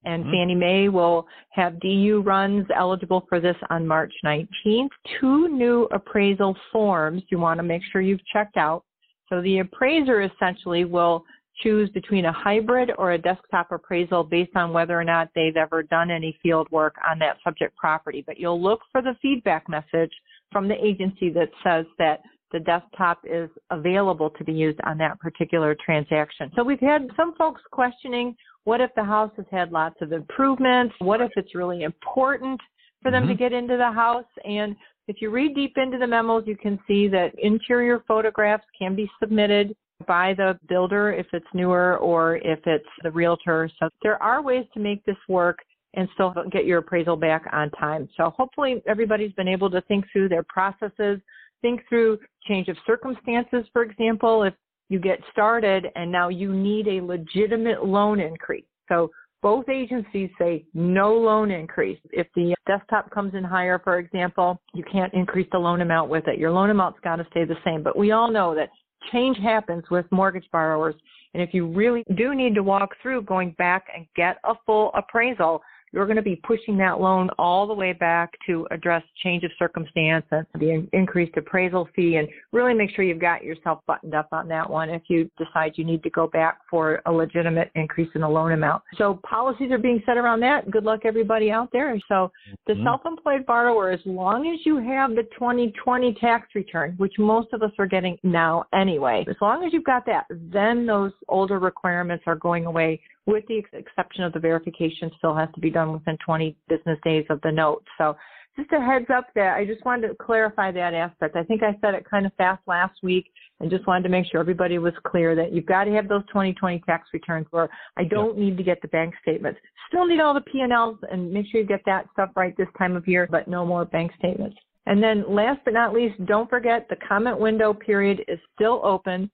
And 0.04 0.24
mm-hmm. 0.24 0.32
Fannie 0.32 0.54
Mae 0.54 0.88
will 0.88 1.26
have 1.50 1.80
DU 1.80 2.22
runs 2.24 2.66
eligible 2.74 3.26
for 3.28 3.40
this 3.40 3.56
on 3.68 3.86
March 3.86 4.12
19th. 4.24 4.88
Two 5.20 5.48
new 5.48 5.88
appraisal 5.92 6.56
forms 6.72 7.22
you 7.28 7.38
want 7.38 7.58
to 7.58 7.64
make 7.64 7.82
sure 7.92 8.00
you've 8.00 8.24
checked 8.32 8.56
out. 8.56 8.84
So 9.28 9.40
the 9.42 9.58
appraiser 9.58 10.22
essentially 10.22 10.84
will 10.84 11.24
choose 11.62 11.90
between 11.90 12.24
a 12.24 12.32
hybrid 12.32 12.90
or 12.98 13.12
a 13.12 13.18
desktop 13.18 13.70
appraisal 13.70 14.24
based 14.24 14.56
on 14.56 14.72
whether 14.72 14.98
or 14.98 15.04
not 15.04 15.28
they've 15.34 15.56
ever 15.56 15.82
done 15.82 16.10
any 16.10 16.36
field 16.42 16.66
work 16.70 16.94
on 17.08 17.18
that 17.18 17.36
subject 17.44 17.76
property. 17.76 18.24
But 18.26 18.38
you'll 18.38 18.62
look 18.62 18.80
for 18.90 19.02
the 19.02 19.14
feedback 19.20 19.68
message 19.68 20.12
from 20.50 20.68
the 20.68 20.84
agency 20.84 21.30
that 21.30 21.50
says 21.62 21.86
that 21.98 22.20
the 22.52 22.60
desktop 22.60 23.20
is 23.24 23.48
available 23.70 24.30
to 24.30 24.44
be 24.44 24.52
used 24.52 24.80
on 24.84 24.98
that 24.98 25.18
particular 25.20 25.76
transaction. 25.84 26.50
So 26.56 26.64
we've 26.64 26.80
had 26.80 27.08
some 27.16 27.34
folks 27.36 27.62
questioning 27.70 28.34
what 28.64 28.80
if 28.80 28.90
the 28.94 29.04
house 29.04 29.32
has 29.36 29.46
had 29.50 29.72
lots 29.72 29.96
of 30.00 30.12
improvements? 30.12 30.94
What 30.98 31.20
if 31.20 31.30
it's 31.36 31.54
really 31.54 31.82
important 31.82 32.60
for 33.02 33.10
them 33.10 33.22
mm-hmm. 33.22 33.32
to 33.32 33.38
get 33.38 33.52
into 33.52 33.76
the 33.76 33.90
house? 33.90 34.26
And 34.44 34.76
if 35.08 35.16
you 35.20 35.30
read 35.30 35.54
deep 35.54 35.76
into 35.76 35.98
the 35.98 36.06
memos, 36.06 36.44
you 36.46 36.56
can 36.56 36.78
see 36.86 37.08
that 37.08 37.32
interior 37.38 38.04
photographs 38.06 38.64
can 38.78 38.94
be 38.94 39.10
submitted 39.18 39.74
by 40.06 40.34
the 40.34 40.58
builder 40.68 41.12
if 41.12 41.26
it's 41.32 41.46
newer 41.54 41.98
or 41.98 42.36
if 42.36 42.60
it's 42.66 42.88
the 43.02 43.10
realtor. 43.10 43.70
So 43.78 43.88
there 44.02 44.22
are 44.22 44.42
ways 44.42 44.66
to 44.74 44.80
make 44.80 45.04
this 45.04 45.16
work 45.28 45.58
and 45.94 46.08
still 46.14 46.32
get 46.52 46.66
your 46.66 46.78
appraisal 46.78 47.16
back 47.16 47.44
on 47.52 47.70
time. 47.72 48.08
So 48.16 48.30
hopefully 48.30 48.82
everybody's 48.86 49.32
been 49.32 49.48
able 49.48 49.70
to 49.70 49.80
think 49.82 50.04
through 50.12 50.28
their 50.28 50.44
processes, 50.44 51.20
think 51.62 51.82
through 51.88 52.18
change 52.46 52.68
of 52.68 52.76
circumstances, 52.86 53.64
for 53.72 53.82
example, 53.82 54.42
if 54.44 54.54
you 54.88 54.98
get 54.98 55.20
started 55.32 55.86
and 55.94 56.10
now 56.10 56.28
you 56.28 56.52
need 56.52 56.88
a 56.88 57.00
legitimate 57.00 57.84
loan 57.84 58.20
increase. 58.20 58.64
So 58.88 59.10
both 59.42 59.68
agencies 59.68 60.28
say 60.38 60.64
no 60.74 61.14
loan 61.14 61.50
increase. 61.50 61.98
If 62.10 62.26
the 62.34 62.54
desktop 62.66 63.10
comes 63.10 63.34
in 63.34 63.42
higher, 63.44 63.80
for 63.82 63.98
example, 63.98 64.60
you 64.74 64.84
can't 64.90 65.12
increase 65.14 65.48
the 65.52 65.58
loan 65.58 65.80
amount 65.80 66.10
with 66.10 66.26
it. 66.28 66.38
Your 66.38 66.50
loan 66.50 66.70
amount's 66.70 66.98
got 67.02 67.16
to 67.16 67.26
stay 67.30 67.44
the 67.44 67.56
same. 67.64 67.82
But 67.82 67.96
we 67.96 68.10
all 68.10 68.30
know 68.30 68.54
that 68.54 68.68
change 69.12 69.38
happens 69.38 69.84
with 69.90 70.04
mortgage 70.10 70.46
borrowers. 70.52 70.94
And 71.32 71.42
if 71.42 71.54
you 71.54 71.66
really 71.66 72.04
do 72.16 72.34
need 72.34 72.54
to 72.56 72.62
walk 72.62 72.90
through 73.00 73.22
going 73.22 73.52
back 73.52 73.86
and 73.96 74.06
get 74.16 74.38
a 74.44 74.54
full 74.66 74.90
appraisal, 74.94 75.62
you're 75.92 76.06
going 76.06 76.16
to 76.16 76.22
be 76.22 76.36
pushing 76.36 76.76
that 76.78 77.00
loan 77.00 77.28
all 77.38 77.66
the 77.66 77.74
way 77.74 77.92
back 77.92 78.32
to 78.46 78.66
address 78.70 79.02
change 79.22 79.44
of 79.44 79.50
circumstance 79.58 80.24
and 80.30 80.46
the 80.54 80.86
increased 80.92 81.36
appraisal 81.36 81.88
fee 81.94 82.16
and 82.16 82.28
really 82.52 82.74
make 82.74 82.90
sure 82.94 83.04
you've 83.04 83.20
got 83.20 83.42
yourself 83.42 83.80
buttoned 83.86 84.14
up 84.14 84.28
on 84.32 84.48
that 84.48 84.68
one 84.68 84.88
if 84.90 85.02
you 85.08 85.30
decide 85.38 85.72
you 85.76 85.84
need 85.84 86.02
to 86.02 86.10
go 86.10 86.26
back 86.28 86.58
for 86.70 87.02
a 87.06 87.12
legitimate 87.12 87.70
increase 87.74 88.08
in 88.14 88.20
the 88.20 88.28
loan 88.28 88.52
amount. 88.52 88.82
So 88.96 89.20
policies 89.28 89.72
are 89.72 89.78
being 89.78 90.02
set 90.06 90.16
around 90.16 90.40
that. 90.40 90.70
Good 90.70 90.84
luck 90.84 91.00
everybody 91.04 91.50
out 91.50 91.70
there. 91.72 91.98
So 92.08 92.30
the 92.66 92.74
mm-hmm. 92.74 92.84
self-employed 92.84 93.46
borrower, 93.46 93.90
as 93.90 94.00
long 94.04 94.46
as 94.52 94.64
you 94.64 94.78
have 94.78 95.10
the 95.10 95.24
2020 95.34 96.14
tax 96.14 96.48
return, 96.54 96.94
which 96.98 97.14
most 97.18 97.48
of 97.52 97.62
us 97.62 97.72
are 97.78 97.86
getting 97.86 98.16
now 98.22 98.64
anyway, 98.72 99.24
as 99.28 99.36
long 99.40 99.64
as 99.64 99.72
you've 99.72 99.84
got 99.84 100.06
that, 100.06 100.26
then 100.30 100.86
those 100.86 101.12
older 101.28 101.58
requirements 101.58 102.24
are 102.26 102.36
going 102.36 102.66
away 102.66 103.00
with 103.30 103.44
the 103.46 103.62
exception 103.72 104.24
of 104.24 104.32
the 104.32 104.38
verification 104.38 105.10
still 105.18 105.34
has 105.34 105.48
to 105.54 105.60
be 105.60 105.70
done 105.70 105.92
within 105.92 106.18
20 106.24 106.56
business 106.68 106.98
days 107.04 107.24
of 107.30 107.40
the 107.42 107.52
note. 107.52 107.84
So 107.98 108.16
just 108.56 108.72
a 108.72 108.80
heads 108.80 109.06
up 109.14 109.28
there. 109.34 109.54
I 109.54 109.64
just 109.64 109.84
wanted 109.84 110.08
to 110.08 110.14
clarify 110.14 110.72
that 110.72 110.92
aspect. 110.92 111.36
I 111.36 111.44
think 111.44 111.62
I 111.62 111.78
said 111.80 111.94
it 111.94 112.08
kind 112.08 112.26
of 112.26 112.32
fast 112.34 112.60
last 112.66 112.98
week 113.02 113.30
and 113.60 113.70
just 113.70 113.86
wanted 113.86 114.02
to 114.02 114.08
make 114.08 114.26
sure 114.26 114.40
everybody 114.40 114.78
was 114.78 114.92
clear 115.06 115.34
that 115.36 115.52
you've 115.52 115.66
got 115.66 115.84
to 115.84 115.92
have 115.92 116.08
those 116.08 116.26
2020 116.28 116.80
tax 116.80 117.08
returns 117.12 117.46
where 117.50 117.68
I 117.96 118.04
don't 118.04 118.36
need 118.36 118.56
to 118.56 118.62
get 118.62 118.82
the 118.82 118.88
bank 118.88 119.14
statements. 119.22 119.60
Still 119.88 120.06
need 120.06 120.20
all 120.20 120.34
the 120.34 120.40
P&Ls 120.40 120.98
and 121.10 121.32
make 121.32 121.46
sure 121.50 121.60
you 121.60 121.66
get 121.66 121.82
that 121.86 122.06
stuff 122.12 122.30
right 122.36 122.56
this 122.56 122.68
time 122.76 122.96
of 122.96 123.06
year, 123.06 123.28
but 123.30 123.48
no 123.48 123.64
more 123.64 123.84
bank 123.84 124.12
statements. 124.18 124.56
And 124.86 125.02
then 125.02 125.24
last 125.28 125.60
but 125.64 125.74
not 125.74 125.94
least, 125.94 126.24
don't 126.26 126.50
forget 126.50 126.86
the 126.88 126.96
comment 127.06 127.38
window 127.38 127.72
period 127.72 128.24
is 128.28 128.38
still 128.54 128.80
open 128.82 129.30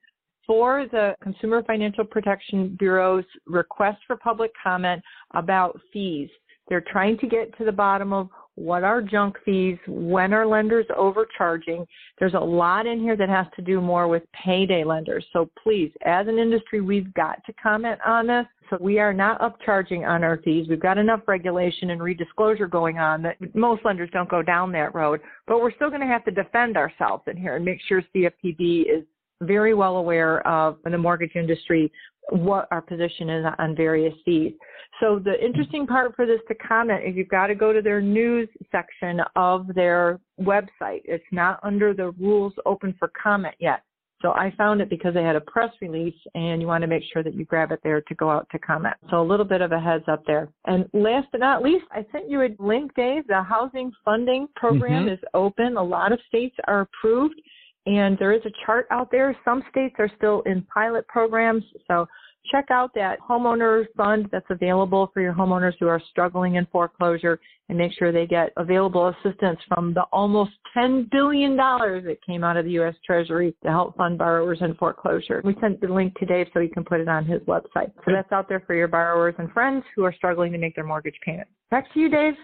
for 0.47 0.87
the 0.93 1.15
Consumer 1.23 1.63
Financial 1.65 2.05
Protection 2.05 2.77
Bureau's 2.79 3.25
request 3.47 3.99
for 4.07 4.17
public 4.17 4.53
comment 4.63 5.03
about 5.35 5.79
fees. 5.93 6.31
They're 6.69 6.85
trying 6.93 7.19
to 7.19 7.27
get 7.27 7.57
to 7.59 7.65
the 7.65 7.73
bottom 7.73 8.13
of 8.13 8.29
what 8.57 8.85
are 8.85 9.03
junk 9.03 9.37
fees, 9.45 9.79
when 9.87 10.33
are 10.33 10.47
lenders 10.47 10.87
overcharging. 10.97 11.87
There's 12.19 12.35
a 12.35 12.39
lot 12.39 12.87
in 12.87 12.99
here 12.99 13.17
that 13.17 13.29
has 13.29 13.47
to 13.55 13.63
do 13.63 13.81
more 13.81 14.09
with 14.09 14.23
payday 14.33 14.83
lenders. 14.83 15.25
So 15.33 15.51
please, 15.63 15.93
as 16.05 16.27
an 16.27 16.39
industry, 16.39 16.81
we've 16.81 17.13
got 17.15 17.45
to 17.45 17.53
comment 17.53 18.01
on 18.05 18.27
this. 18.27 18.47
So 18.71 18.79
we 18.81 18.99
are 18.99 19.13
not 19.13 19.41
upcharging 19.41 20.09
on 20.09 20.25
our 20.25 20.39
fees. 20.39 20.67
We've 20.69 20.81
got 20.81 20.99
enough 20.99 21.21
regulation 21.29 21.91
and 21.91 22.01
redisclosure 22.01 22.69
going 22.69 22.99
on 22.99 23.23
that 23.23 23.37
most 23.55 23.85
lenders 23.85 24.11
don't 24.13 24.29
go 24.29 24.43
down 24.43 24.73
that 24.73 24.95
road. 24.95 25.21
But 25.47 25.61
we're 25.61 25.75
still 25.75 25.91
going 25.91 26.01
to 26.01 26.07
have 26.07 26.25
to 26.25 26.31
defend 26.31 26.77
ourselves 26.77 27.25
in 27.27 27.37
here 27.37 27.57
and 27.57 27.65
make 27.65 27.81
sure 27.87 28.03
CFPB 28.15 28.83
is 28.83 29.05
very 29.43 29.75
well 29.75 29.97
aware 29.97 30.47
of 30.47 30.79
in 30.87 30.93
the 30.93 30.99
mortgage 30.99 31.33
industry 31.35 31.91
what 32.31 32.67
our 32.71 32.83
position 32.83 33.31
is 33.31 33.47
on 33.59 33.77
various 33.77 34.15
fees. 34.25 34.53
So 35.01 35.21
the 35.23 35.35
interesting 35.45 35.87
part 35.87 36.17
for 36.17 36.27
this 36.27 36.41
to 36.49 36.55
comment 36.55 37.05
is 37.07 37.15
you've 37.15 37.29
got 37.29 37.49
to 37.49 37.55
go 37.55 37.73
to 37.73 37.83
their 37.83 38.01
news 38.01 38.49
section 38.73 39.21
of 39.37 39.67
their 39.75 40.19
website. 40.41 41.03
It's 41.05 41.25
not 41.31 41.61
under 41.63 41.95
the 41.95 42.11
rules 42.13 42.55
open 42.65 42.95
for 42.99 43.11
comment 43.23 43.55
yet. 43.61 43.83
So 44.23 44.31
I 44.31 44.53
found 44.57 44.81
it 44.81 44.89
because 44.89 45.13
they 45.13 45.23
had 45.23 45.37
a 45.37 45.43
press 45.43 45.71
release 45.83 46.15
and 46.35 46.61
you 46.61 46.67
want 46.67 46.81
to 46.83 46.89
make 46.89 47.03
sure 47.13 47.23
that 47.23 47.35
you 47.35 47.45
grab 47.45 47.71
it 47.71 47.81
there 47.85 48.01
to 48.01 48.15
go 48.15 48.31
out 48.31 48.49
to 48.51 48.59
comment. 48.59 48.97
So 49.11 49.21
a 49.21 49.23
little 49.23 49.45
bit 49.45 49.61
of 49.61 49.73
a 49.73 49.79
heads 49.79 50.05
up 50.09 50.25
there. 50.27 50.49
And 50.65 50.89
last 50.95 51.29
but 51.33 51.41
not 51.41 51.63
least, 51.63 51.85
I 51.93 52.05
sent 52.11 52.31
you 52.31 52.41
a 52.41 52.49
link, 52.59 52.95
Dave. 52.95 53.27
The 53.27 53.43
housing 53.43 53.93
funding 54.05 54.49
program 54.57 55.05
mm-hmm. 55.05 55.13
is 55.13 55.21
open. 55.35 55.77
A 55.77 55.83
lot 55.83 56.13
of 56.13 56.19
states 56.29 56.57
are 56.67 56.81
approved. 56.81 57.41
And 57.87 58.19
there 58.19 58.33
is 58.33 58.43
a 58.45 58.51
chart 58.65 58.87
out 58.91 59.11
there. 59.11 59.37
Some 59.45 59.63
states 59.71 59.95
are 59.99 60.11
still 60.17 60.43
in 60.43 60.63
pilot 60.63 61.07
programs. 61.09 61.65
So 61.89 62.07
check 62.51 62.67
out 62.71 62.93
that 62.95 63.19
homeowner 63.21 63.85
fund 63.97 64.29
that's 64.31 64.47
available 64.51 65.11
for 65.13 65.21
your 65.21 65.33
homeowners 65.33 65.75
who 65.79 65.87
are 65.89 66.01
struggling 66.11 66.57
in 66.57 66.67
foreclosure 66.67 67.39
and 67.69 67.79
make 67.79 67.93
sure 67.93 68.13
they 68.13 68.27
get 68.27 68.53
available 68.57 69.09
assistance 69.09 69.59
from 69.69 69.93
the 69.95 70.03
almost 70.13 70.53
$10 70.77 71.11
billion 71.11 71.57
that 71.57 72.19
came 72.25 72.45
out 72.45 72.57
of 72.57 72.65
the 72.65 72.73
U.S. 72.73 72.95
Treasury 73.05 73.55
to 73.63 73.69
help 73.69 73.97
fund 73.97 74.19
borrowers 74.19 74.59
in 74.61 74.75
foreclosure. 74.75 75.43
We 75.45 75.57
sent 75.61 75.81
the 75.81 75.89
link 75.89 76.17
to 76.19 76.27
Dave 76.27 76.49
so 76.55 76.61
he 76.61 76.69
can 76.69 76.85
put 76.85 77.01
it 77.01 77.09
on 77.09 77.25
his 77.25 77.41
website. 77.43 77.93
So 78.05 78.13
that's 78.13 78.31
out 78.33 78.49
there 78.49 78.63
for 78.67 78.75
your 78.75 78.89
borrowers 78.89 79.35
and 79.39 79.51
friends 79.53 79.85
who 79.95 80.05
are 80.05 80.13
struggling 80.13 80.53
to 80.53 80.59
make 80.59 80.75
their 80.75 80.85
mortgage 80.85 81.19
payments. 81.25 81.51
Back 81.71 81.93
to 81.95 82.01
you, 82.01 82.09
Dave. 82.09 82.35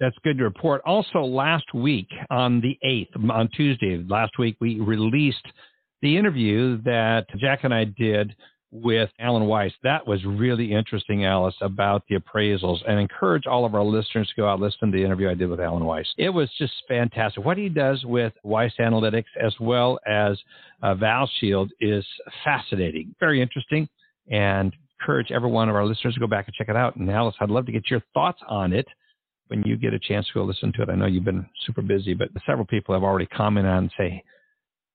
That's 0.00 0.16
good 0.22 0.38
to 0.38 0.44
report. 0.44 0.80
Also, 0.86 1.20
last 1.20 1.74
week 1.74 2.08
on 2.30 2.60
the 2.60 2.78
8th, 2.86 3.30
on 3.30 3.48
Tuesday, 3.56 4.04
last 4.08 4.38
week, 4.38 4.56
we 4.60 4.80
released 4.80 5.44
the 6.02 6.16
interview 6.16 6.80
that 6.82 7.26
Jack 7.38 7.64
and 7.64 7.74
I 7.74 7.84
did 7.84 8.34
with 8.70 9.10
Alan 9.18 9.46
Weiss. 9.46 9.72
That 9.82 10.06
was 10.06 10.24
really 10.24 10.72
interesting, 10.72 11.24
Alice, 11.24 11.54
about 11.60 12.04
the 12.08 12.16
appraisals, 12.16 12.78
and 12.86 13.00
encourage 13.00 13.46
all 13.46 13.64
of 13.64 13.74
our 13.74 13.82
listeners 13.82 14.28
to 14.28 14.40
go 14.40 14.48
out 14.48 14.54
and 14.54 14.62
listen 14.62 14.92
to 14.92 14.96
the 14.96 15.04
interview 15.04 15.30
I 15.30 15.34
did 15.34 15.48
with 15.48 15.60
Alan 15.60 15.84
Weiss. 15.84 16.06
It 16.18 16.28
was 16.28 16.50
just 16.58 16.74
fantastic. 16.86 17.44
What 17.44 17.56
he 17.56 17.68
does 17.68 18.04
with 18.04 18.32
Weiss 18.42 18.72
Analytics 18.78 19.24
as 19.40 19.54
well 19.58 19.98
as 20.06 20.38
uh, 20.82 20.94
ValShield 20.94 21.70
is 21.80 22.04
fascinating, 22.44 23.14
very 23.18 23.40
interesting, 23.40 23.88
and 24.30 24.74
encourage 25.00 25.32
every 25.32 25.50
one 25.50 25.68
of 25.68 25.74
our 25.74 25.86
listeners 25.86 26.14
to 26.14 26.20
go 26.20 26.26
back 26.26 26.46
and 26.46 26.54
check 26.54 26.68
it 26.68 26.76
out. 26.76 26.96
And 26.96 27.10
Alice, 27.10 27.36
I'd 27.40 27.50
love 27.50 27.66
to 27.66 27.72
get 27.72 27.90
your 27.90 28.02
thoughts 28.12 28.40
on 28.48 28.72
it 28.72 28.86
when 29.48 29.62
you 29.64 29.76
get 29.76 29.94
a 29.94 29.98
chance 29.98 30.26
to 30.28 30.34
go 30.34 30.44
listen 30.44 30.72
to 30.74 30.82
it. 30.82 30.90
I 30.90 30.94
know 30.94 31.06
you've 31.06 31.24
been 31.24 31.46
super 31.66 31.82
busy, 31.82 32.14
but 32.14 32.28
several 32.46 32.66
people 32.66 32.94
have 32.94 33.02
already 33.02 33.26
commented 33.26 33.70
on 33.70 33.78
and 33.84 33.92
say, 33.98 34.22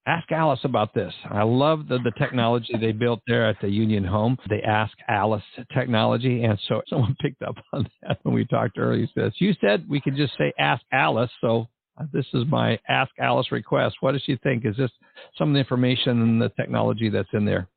ask 0.05 0.31
Alice 0.31 0.59
about 0.63 0.93
this. 0.93 1.13
I 1.29 1.43
love 1.43 1.87
the, 1.87 1.97
the 1.99 2.11
technology 2.17 2.73
they 2.79 2.91
built 2.91 3.21
there 3.27 3.47
at 3.47 3.57
the 3.61 3.69
Union 3.69 4.03
Home. 4.03 4.37
They 4.49 4.61
ask 4.61 4.93
Alice 5.07 5.43
technology. 5.73 6.43
And 6.43 6.59
so 6.67 6.81
someone 6.89 7.15
picked 7.21 7.41
up 7.41 7.55
on 7.71 7.87
that 8.01 8.19
when 8.23 8.35
we 8.35 8.45
talked 8.45 8.77
earlier. 8.77 9.07
Says, 9.17 9.33
you 9.37 9.53
said 9.61 9.87
we 9.89 10.01
could 10.01 10.15
just 10.15 10.33
say 10.37 10.53
ask 10.59 10.83
Alice. 10.91 11.31
So 11.41 11.67
uh, 11.99 12.05
this 12.11 12.25
is 12.33 12.43
my 12.47 12.79
ask 12.89 13.11
Alice 13.19 13.51
request. 13.51 13.97
What 14.01 14.13
does 14.13 14.23
she 14.23 14.37
think? 14.37 14.65
Is 14.65 14.77
this 14.77 14.91
some 15.37 15.49
of 15.49 15.53
the 15.53 15.59
information 15.59 16.21
and 16.21 16.41
the 16.41 16.49
technology 16.49 17.09
that's 17.09 17.29
in 17.33 17.45
there? 17.45 17.67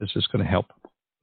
This 0.00 0.10
is 0.16 0.26
going 0.26 0.44
to 0.44 0.50
help 0.50 0.66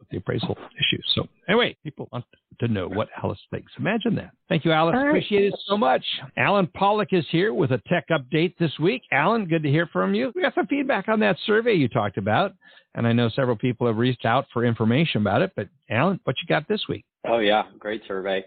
with 0.03 0.09
the 0.09 0.17
appraisal 0.17 0.57
issues. 0.73 1.05
So 1.15 1.27
anyway, 1.47 1.75
people 1.83 2.09
want 2.11 2.25
to 2.59 2.67
know 2.67 2.87
what 2.87 3.09
Alice 3.23 3.39
thinks. 3.51 3.71
Imagine 3.79 4.15
that. 4.15 4.31
Thank 4.49 4.65
you, 4.65 4.71
Alice. 4.71 4.95
Right. 4.95 5.09
Appreciate 5.09 5.45
it 5.45 5.59
so 5.67 5.77
much. 5.77 6.03
Allen 6.37 6.67
Pollock 6.75 7.09
is 7.11 7.25
here 7.29 7.53
with 7.53 7.71
a 7.71 7.81
tech 7.87 8.05
update 8.11 8.55
this 8.57 8.71
week. 8.79 9.01
Allen, 9.11 9.45
good 9.45 9.63
to 9.63 9.69
hear 9.69 9.87
from 9.87 10.13
you. 10.13 10.31
We 10.35 10.41
got 10.41 10.55
some 10.55 10.67
feedback 10.67 11.07
on 11.07 11.19
that 11.21 11.37
survey 11.45 11.73
you 11.73 11.87
talked 11.87 12.17
about, 12.17 12.53
and 12.95 13.07
I 13.07 13.13
know 13.13 13.29
several 13.29 13.55
people 13.55 13.87
have 13.87 13.97
reached 13.97 14.25
out 14.25 14.45
for 14.53 14.65
information 14.65 15.21
about 15.21 15.41
it. 15.41 15.51
But 15.55 15.69
Allen, 15.89 16.19
what 16.23 16.35
you 16.41 16.47
got 16.47 16.67
this 16.67 16.81
week? 16.87 17.05
Oh 17.27 17.39
yeah, 17.39 17.63
great 17.79 18.01
survey. 18.07 18.43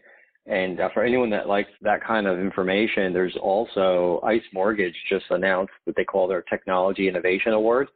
And 0.46 0.78
uh, 0.78 0.90
for 0.94 1.02
anyone 1.02 1.30
that 1.30 1.48
likes 1.48 1.70
that 1.82 2.04
kind 2.04 2.28
of 2.28 2.38
information, 2.38 3.12
there's 3.12 3.36
also 3.42 4.20
ICE 4.22 4.42
Mortgage 4.52 4.94
just 5.08 5.24
announced 5.30 5.72
what 5.84 5.96
they 5.96 6.04
call 6.04 6.28
their 6.28 6.42
Technology 6.42 7.08
Innovation 7.08 7.52
Award. 7.52 7.88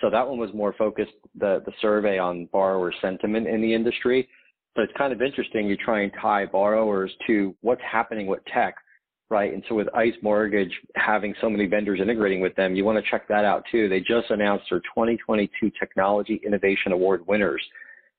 So 0.00 0.10
that 0.10 0.26
one 0.26 0.38
was 0.38 0.50
more 0.52 0.74
focused, 0.76 1.12
the, 1.38 1.62
the 1.64 1.72
survey 1.80 2.18
on 2.18 2.46
borrower 2.52 2.92
sentiment 3.00 3.46
in 3.46 3.62
the 3.62 3.72
industry. 3.72 4.28
So 4.76 4.82
it's 4.82 4.92
kind 4.98 5.12
of 5.12 5.22
interesting. 5.22 5.66
You 5.66 5.76
try 5.76 6.02
and 6.02 6.12
tie 6.20 6.44
borrowers 6.46 7.10
to 7.26 7.54
what's 7.62 7.80
happening 7.80 8.26
with 8.26 8.40
tech, 8.52 8.76
right? 9.30 9.52
And 9.52 9.64
so 9.68 9.74
with 9.74 9.88
ICE 9.94 10.12
Mortgage 10.22 10.72
having 10.96 11.34
so 11.40 11.48
many 11.48 11.66
vendors 11.66 12.00
integrating 12.00 12.40
with 12.40 12.54
them, 12.56 12.76
you 12.76 12.84
want 12.84 13.02
to 13.02 13.10
check 13.10 13.26
that 13.28 13.46
out 13.46 13.64
too. 13.72 13.88
They 13.88 14.00
just 14.00 14.30
announced 14.30 14.66
their 14.70 14.80
2022 14.80 15.72
Technology 15.78 16.40
Innovation 16.44 16.92
Award 16.92 17.26
winners. 17.26 17.62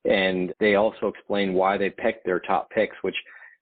And 0.06 0.52
they 0.60 0.76
also 0.76 1.08
explain 1.08 1.54
why 1.54 1.78
they 1.78 1.92
picked 1.92 2.26
their 2.26 2.40
top 2.40 2.72
picks, 2.72 2.96
which 3.04 3.16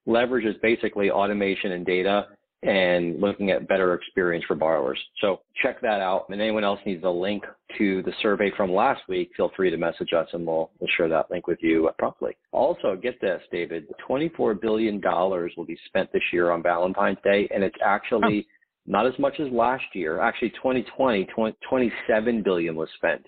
leverages 0.07 0.59
basically 0.61 1.11
automation 1.11 1.73
and 1.73 1.85
data 1.85 2.27
and 2.63 3.19
looking 3.21 3.51
at 3.51 3.67
better 3.67 3.93
experience 3.93 4.43
for 4.47 4.55
borrowers. 4.55 4.99
So 5.21 5.41
check 5.61 5.79
that 5.81 6.01
out. 6.01 6.25
And 6.29 6.41
anyone 6.41 6.63
else 6.63 6.79
needs 6.85 7.03
a 7.03 7.09
link 7.09 7.43
to 7.77 8.01
the 8.03 8.13
survey 8.21 8.51
from 8.55 8.71
last 8.71 9.01
week, 9.07 9.31
feel 9.37 9.51
free 9.55 9.69
to 9.69 9.77
message 9.77 10.13
us 10.13 10.27
and 10.33 10.45
we'll, 10.45 10.71
we'll 10.79 10.89
share 10.97 11.09
that 11.09 11.29
link 11.29 11.47
with 11.47 11.59
you 11.61 11.89
promptly. 11.99 12.35
Also, 12.51 12.95
get 12.95 13.19
this, 13.21 13.41
David, 13.51 13.85
$24 14.09 14.59
billion 14.59 15.01
will 15.03 15.65
be 15.65 15.77
spent 15.85 16.11
this 16.11 16.23
year 16.33 16.51
on 16.51 16.63
Valentine's 16.63 17.17
Day, 17.23 17.47
and 17.53 17.63
it's 17.63 17.77
actually 17.85 18.47
oh. 18.47 18.51
not 18.87 19.05
as 19.05 19.17
much 19.19 19.39
as 19.39 19.51
last 19.51 19.85
year. 19.93 20.19
Actually, 20.19 20.51
2020, 20.51 21.25
20, 21.25 21.57
27 21.69 22.43
billion 22.43 22.75
was 22.75 22.89
spent, 22.97 23.25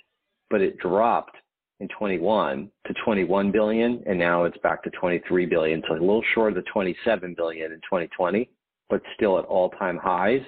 but 0.49 0.61
it 0.61 0.77
dropped 0.79 1.35
in 1.79 1.87
21 1.89 2.71
to 2.87 2.93
21 3.05 3.51
billion, 3.51 4.01
and 4.07 4.17
now 4.17 4.45
it's 4.45 4.57
back 4.63 4.83
to 4.83 4.89
23 4.91 5.45
billion, 5.45 5.83
so 5.87 5.93
a 5.93 5.99
little 5.99 6.23
short 6.33 6.49
of 6.49 6.55
the 6.55 6.69
27 6.71 7.35
billion 7.37 7.71
in 7.71 7.77
2020, 7.79 8.49
but 8.89 9.01
still 9.15 9.37
at 9.37 9.45
all-time 9.45 9.97
highs. 9.97 10.41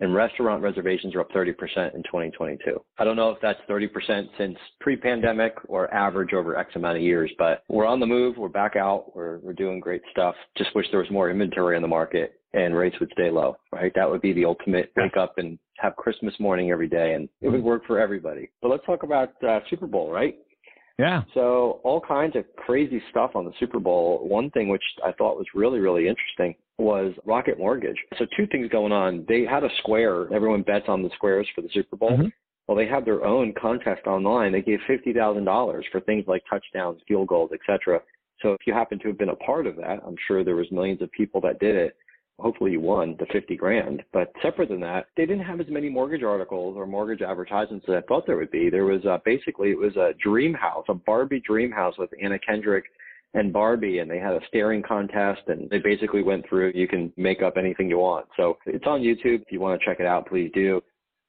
And 0.00 0.12
restaurant 0.12 0.60
reservations 0.60 1.14
are 1.14 1.20
up 1.20 1.30
30% 1.30 1.50
in 1.94 2.02
2022. 2.02 2.80
I 2.98 3.04
don't 3.04 3.14
know 3.14 3.30
if 3.30 3.38
that's 3.40 3.60
30% 3.70 4.26
since 4.36 4.58
pre-pandemic 4.80 5.54
or 5.68 5.92
average 5.94 6.32
over 6.32 6.56
X 6.56 6.74
amount 6.74 6.96
of 6.96 7.02
years, 7.02 7.30
but 7.38 7.62
we're 7.68 7.86
on 7.86 8.00
the 8.00 8.06
move. 8.06 8.36
We're 8.36 8.48
back 8.48 8.74
out. 8.74 9.14
We're 9.14 9.38
we're 9.38 9.52
doing 9.52 9.78
great 9.78 10.02
stuff. 10.10 10.34
Just 10.58 10.74
wish 10.74 10.86
there 10.90 11.00
was 11.00 11.10
more 11.10 11.30
inventory 11.30 11.76
on 11.76 11.82
the 11.82 11.88
market 11.88 12.40
and 12.52 12.74
rates 12.74 12.98
would 12.98 13.10
stay 13.12 13.30
low. 13.30 13.56
Right? 13.72 13.92
That 13.94 14.10
would 14.10 14.20
be 14.20 14.32
the 14.32 14.44
ultimate 14.44 14.92
wake 14.96 15.16
up 15.16 15.34
and 15.38 15.58
have 15.78 15.96
Christmas 15.96 16.34
morning 16.38 16.70
every 16.70 16.88
day, 16.88 17.14
and 17.14 17.28
it 17.40 17.48
would 17.48 17.62
work 17.62 17.86
for 17.86 17.98
everybody. 17.98 18.50
But 18.62 18.70
let's 18.70 18.86
talk 18.86 19.02
about 19.02 19.32
uh, 19.46 19.60
Super 19.70 19.86
Bowl, 19.86 20.10
right? 20.10 20.36
Yeah. 20.98 21.22
So 21.34 21.80
all 21.82 22.00
kinds 22.00 22.36
of 22.36 22.44
crazy 22.56 23.02
stuff 23.10 23.32
on 23.34 23.44
the 23.44 23.52
Super 23.58 23.80
Bowl. 23.80 24.20
One 24.28 24.50
thing 24.50 24.68
which 24.68 24.82
I 25.04 25.12
thought 25.12 25.36
was 25.36 25.46
really, 25.54 25.80
really 25.80 26.08
interesting 26.08 26.54
was 26.78 27.12
Rocket 27.24 27.58
Mortgage. 27.58 27.96
So 28.18 28.26
two 28.36 28.46
things 28.46 28.68
going 28.70 28.92
on. 28.92 29.24
They 29.28 29.44
had 29.44 29.64
a 29.64 29.68
square. 29.78 30.32
Everyone 30.32 30.62
bets 30.62 30.86
on 30.88 31.02
the 31.02 31.10
squares 31.14 31.48
for 31.54 31.62
the 31.62 31.68
Super 31.72 31.96
Bowl. 31.96 32.12
Mm-hmm. 32.12 32.28
Well, 32.66 32.76
they 32.76 32.86
have 32.86 33.04
their 33.04 33.24
own 33.24 33.52
contest 33.60 34.06
online. 34.06 34.52
They 34.52 34.62
gave 34.62 34.78
fifty 34.86 35.12
thousand 35.12 35.44
dollars 35.44 35.84
for 35.92 36.00
things 36.00 36.24
like 36.26 36.42
touchdowns, 36.48 37.00
field 37.06 37.28
goals, 37.28 37.50
etc. 37.52 38.00
So 38.40 38.52
if 38.52 38.60
you 38.66 38.72
happen 38.72 38.98
to 39.00 39.08
have 39.08 39.18
been 39.18 39.28
a 39.28 39.36
part 39.36 39.66
of 39.66 39.76
that, 39.76 40.00
I'm 40.06 40.16
sure 40.26 40.44
there 40.44 40.56
was 40.56 40.70
millions 40.70 41.02
of 41.02 41.10
people 41.12 41.40
that 41.42 41.60
did 41.60 41.76
it 41.76 41.96
hopefully 42.38 42.72
you 42.72 42.80
won 42.80 43.16
the 43.18 43.26
50 43.32 43.56
grand. 43.56 44.02
But 44.12 44.32
separate 44.42 44.68
than 44.68 44.80
that, 44.80 45.06
they 45.16 45.26
didn't 45.26 45.44
have 45.44 45.60
as 45.60 45.68
many 45.68 45.88
mortgage 45.88 46.22
articles 46.22 46.76
or 46.76 46.86
mortgage 46.86 47.22
advertisements 47.22 47.86
as 47.88 47.94
I 47.96 48.00
thought 48.06 48.26
there 48.26 48.36
would 48.36 48.50
be. 48.50 48.70
There 48.70 48.84
was 48.84 49.04
uh, 49.04 49.18
basically, 49.24 49.70
it 49.70 49.78
was 49.78 49.96
a 49.96 50.12
dream 50.22 50.54
house, 50.54 50.84
a 50.88 50.94
Barbie 50.94 51.42
dream 51.46 51.70
house 51.70 51.94
with 51.98 52.10
Anna 52.20 52.38
Kendrick 52.38 52.84
and 53.34 53.52
Barbie, 53.52 53.98
and 53.98 54.10
they 54.10 54.18
had 54.18 54.34
a 54.34 54.40
staring 54.48 54.82
contest, 54.82 55.42
and 55.48 55.68
they 55.68 55.78
basically 55.78 56.22
went 56.22 56.48
through, 56.48 56.72
you 56.74 56.86
can 56.86 57.12
make 57.16 57.42
up 57.42 57.54
anything 57.56 57.88
you 57.88 57.98
want. 57.98 58.26
So 58.36 58.58
it's 58.66 58.86
on 58.86 59.00
YouTube. 59.00 59.42
If 59.42 59.50
you 59.50 59.60
want 59.60 59.80
to 59.80 59.84
check 59.84 59.98
it 60.00 60.06
out, 60.06 60.28
please 60.28 60.50
do. 60.54 60.80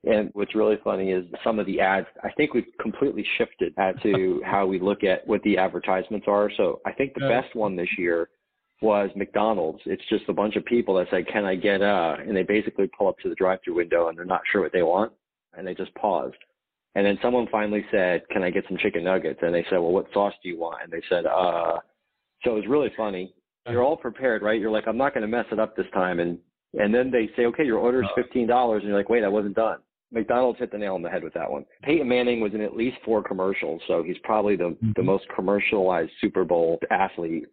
And 0.05 0.29
what's 0.33 0.53
really 0.53 0.77
funny 0.83 1.11
is 1.11 1.25
some 1.43 1.57
of 1.57 1.65
the 1.65 1.79
ads, 1.79 2.05
I 2.23 2.29
think 2.37 2.53
we've 2.53 2.65
completely 2.79 3.25
shifted 3.39 3.73
as 3.77 3.95
to 4.03 4.39
how 4.45 4.67
we 4.67 4.79
look 4.79 5.03
at 5.03 5.25
what 5.27 5.41
the 5.41 5.57
advertisements 5.57 6.27
are. 6.29 6.51
So 6.57 6.79
I 6.85 6.91
think 6.91 7.15
the 7.15 7.27
best 7.27 7.55
one 7.55 7.75
this 7.75 7.89
year 7.97 8.29
was 8.81 9.09
McDonald's. 9.15 9.81
It's 9.85 10.03
just 10.09 10.27
a 10.27 10.33
bunch 10.33 10.55
of 10.55 10.65
people 10.65 10.95
that 10.95 11.09
say, 11.09 11.23
"Can 11.23 11.45
I 11.45 11.55
get 11.55 11.81
a?" 11.81 12.17
and 12.19 12.35
they 12.35 12.43
basically 12.43 12.87
pull 12.87 13.07
up 13.07 13.17
to 13.19 13.29
the 13.29 13.35
drive-through 13.35 13.75
window 13.75 14.07
and 14.09 14.17
they're 14.17 14.25
not 14.25 14.41
sure 14.51 14.61
what 14.61 14.73
they 14.73 14.83
want, 14.83 15.11
and 15.57 15.65
they 15.65 15.73
just 15.73 15.93
pause. 15.95 16.33
And 16.95 17.05
then 17.05 17.17
someone 17.21 17.47
finally 17.47 17.85
said, 17.91 18.27
"Can 18.29 18.43
I 18.43 18.49
get 18.49 18.65
some 18.67 18.77
chicken 18.77 19.03
nuggets?" 19.03 19.39
And 19.41 19.53
they 19.53 19.63
said, 19.65 19.79
"Well, 19.79 19.91
what 19.91 20.11
sauce 20.13 20.33
do 20.41 20.49
you 20.49 20.57
want?" 20.57 20.83
And 20.83 20.91
they 20.91 21.01
said, 21.09 21.25
"Uh." 21.25 21.79
So 22.43 22.51
it 22.51 22.55
was 22.55 22.67
really 22.67 22.89
funny. 22.95 23.33
You're 23.67 23.83
all 23.83 23.97
prepared, 23.97 24.41
right? 24.43 24.59
You're 24.59 24.71
like, 24.71 24.87
"I'm 24.87 24.97
not 24.97 25.13
going 25.13 25.23
to 25.23 25.27
mess 25.27 25.47
it 25.51 25.59
up 25.59 25.75
this 25.75 25.89
time," 25.93 26.19
and 26.19 26.39
and 26.77 26.93
then 26.93 27.09
they 27.11 27.29
say, 27.35 27.45
"Okay, 27.45 27.65
your 27.65 27.79
order 27.79 28.03
is 28.03 28.09
fifteen 28.15 28.47
dollars," 28.47 28.81
and 28.81 28.89
you're 28.89 28.97
like, 28.97 29.09
"Wait, 29.09 29.23
I 29.23 29.29
wasn't 29.29 29.55
done." 29.55 29.79
McDonald's 30.11 30.59
hit 30.59 30.71
the 30.71 30.77
nail 30.77 30.95
on 30.95 31.01
the 31.01 31.09
head 31.09 31.23
with 31.23 31.33
that 31.33 31.49
one. 31.49 31.65
Peyton 31.81 32.07
Manning 32.07 32.39
was 32.39 32.53
in 32.53 32.61
at 32.61 32.75
least 32.75 32.97
four 33.03 33.23
commercials, 33.23 33.81
so 33.87 34.03
he's 34.03 34.17
probably 34.23 34.55
the 34.55 34.77
the 34.95 35.03
most 35.03 35.25
commercialized 35.35 36.11
Super 36.21 36.43
Bowl 36.43 36.79
athlete 36.91 37.47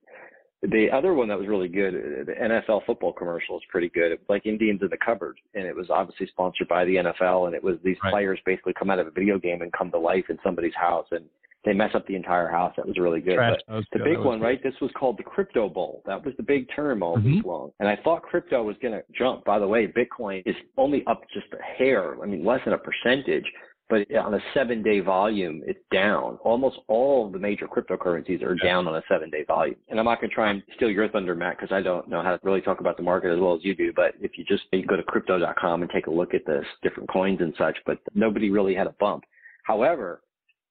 the 0.62 0.88
other 0.92 1.12
one 1.12 1.28
that 1.28 1.38
was 1.38 1.48
really 1.48 1.68
good, 1.68 1.94
the 2.26 2.32
NFL 2.32 2.86
football 2.86 3.12
commercial 3.12 3.56
is 3.56 3.62
pretty 3.68 3.88
good. 3.88 4.12
It 4.12 4.20
was 4.20 4.28
like 4.28 4.46
Indians 4.46 4.80
in 4.80 4.88
the 4.90 4.96
cupboard, 5.04 5.36
and 5.54 5.64
it 5.66 5.74
was 5.74 5.90
obviously 5.90 6.28
sponsored 6.28 6.68
by 6.68 6.84
the 6.84 6.96
NFL, 6.96 7.46
and 7.46 7.54
it 7.54 7.62
was 7.62 7.78
these 7.82 7.96
right. 8.04 8.12
players 8.12 8.38
basically 8.46 8.72
come 8.72 8.88
out 8.88 9.00
of 9.00 9.08
a 9.08 9.10
video 9.10 9.38
game 9.38 9.62
and 9.62 9.72
come 9.72 9.90
to 9.90 9.98
life 9.98 10.24
in 10.28 10.38
somebody's 10.44 10.74
house, 10.74 11.06
and 11.10 11.24
they 11.64 11.72
mess 11.72 11.90
up 11.94 12.06
the 12.06 12.14
entire 12.14 12.48
house. 12.48 12.72
That 12.76 12.86
was 12.86 12.96
really 12.96 13.20
good. 13.20 13.34
Trash. 13.34 13.58
But 13.66 13.74
was 13.74 13.86
the 13.92 13.98
good. 13.98 14.04
big 14.04 14.18
one, 14.20 14.40
right? 14.40 14.62
This 14.62 14.74
was 14.80 14.92
called 14.96 15.18
the 15.18 15.24
Crypto 15.24 15.68
Bowl. 15.68 16.02
That 16.06 16.24
was 16.24 16.32
the 16.36 16.44
big 16.44 16.68
term 16.74 17.02
all 17.02 17.16
mm-hmm. 17.16 17.36
week 17.36 17.44
long, 17.44 17.72
and 17.80 17.88
I 17.88 17.96
thought 18.04 18.22
crypto 18.22 18.62
was 18.62 18.76
going 18.80 18.94
to 18.94 19.02
jump. 19.18 19.44
By 19.44 19.58
the 19.58 19.66
way, 19.66 19.88
Bitcoin 19.88 20.44
is 20.46 20.56
only 20.76 21.04
up 21.08 21.22
just 21.34 21.46
a 21.52 21.62
hair. 21.62 22.22
I 22.22 22.26
mean, 22.26 22.44
less 22.44 22.60
than 22.64 22.74
a 22.74 22.78
percentage 22.78 23.46
but 23.92 24.10
on 24.16 24.32
a 24.32 24.38
seven 24.54 24.82
day 24.82 25.00
volume, 25.00 25.60
it's 25.66 25.78
down. 25.92 26.38
Almost 26.44 26.78
all 26.88 27.26
of 27.26 27.32
the 27.32 27.38
major 27.38 27.66
cryptocurrencies 27.66 28.42
are 28.42 28.54
down 28.54 28.88
on 28.88 28.96
a 28.96 29.02
seven 29.06 29.28
day 29.28 29.44
volume. 29.46 29.76
And 29.90 29.98
I'm 29.98 30.06
not 30.06 30.18
going 30.18 30.30
to 30.30 30.34
try 30.34 30.50
and 30.50 30.62
steal 30.76 30.88
your 30.88 31.10
thunder, 31.10 31.34
Matt, 31.34 31.58
because 31.58 31.74
I 31.74 31.82
don't 31.82 32.08
know 32.08 32.22
how 32.22 32.30
to 32.30 32.38
really 32.42 32.62
talk 32.62 32.80
about 32.80 32.96
the 32.96 33.02
market 33.02 33.34
as 33.34 33.38
well 33.38 33.54
as 33.54 33.60
you 33.62 33.74
do. 33.74 33.92
But 33.94 34.14
if 34.18 34.38
you 34.38 34.46
just 34.46 34.62
you 34.72 34.86
go 34.86 34.96
to 34.96 35.02
crypto.com 35.02 35.82
and 35.82 35.90
take 35.90 36.06
a 36.06 36.10
look 36.10 36.32
at 36.32 36.46
this, 36.46 36.64
different 36.82 37.10
coins 37.10 37.40
and 37.42 37.52
such, 37.58 37.76
but 37.84 37.98
nobody 38.14 38.48
really 38.48 38.74
had 38.74 38.86
a 38.86 38.94
bump. 38.98 39.24
However, 39.64 40.22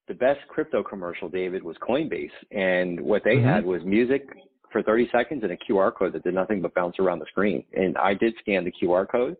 the 0.08 0.16
best 0.16 0.40
crypto 0.48 0.82
commercial, 0.82 1.30
David, 1.30 1.62
was 1.62 1.76
Coinbase. 1.88 2.32
And 2.50 3.00
what 3.00 3.24
they 3.24 3.36
mm-hmm. 3.36 3.48
had 3.48 3.64
was 3.64 3.84
music 3.86 4.30
for 4.72 4.82
30 4.82 5.10
seconds 5.12 5.44
and 5.44 5.52
a 5.52 5.58
QR 5.58 5.94
code 5.96 6.14
that 6.14 6.24
did 6.24 6.34
nothing 6.34 6.60
but 6.60 6.74
bounce 6.74 6.96
around 6.98 7.20
the 7.20 7.28
screen. 7.28 7.64
And 7.74 7.96
I 8.00 8.16
did 8.16 8.34
scan 8.42 8.66
the 8.66 8.72
QR 8.72 9.08
code 9.08 9.38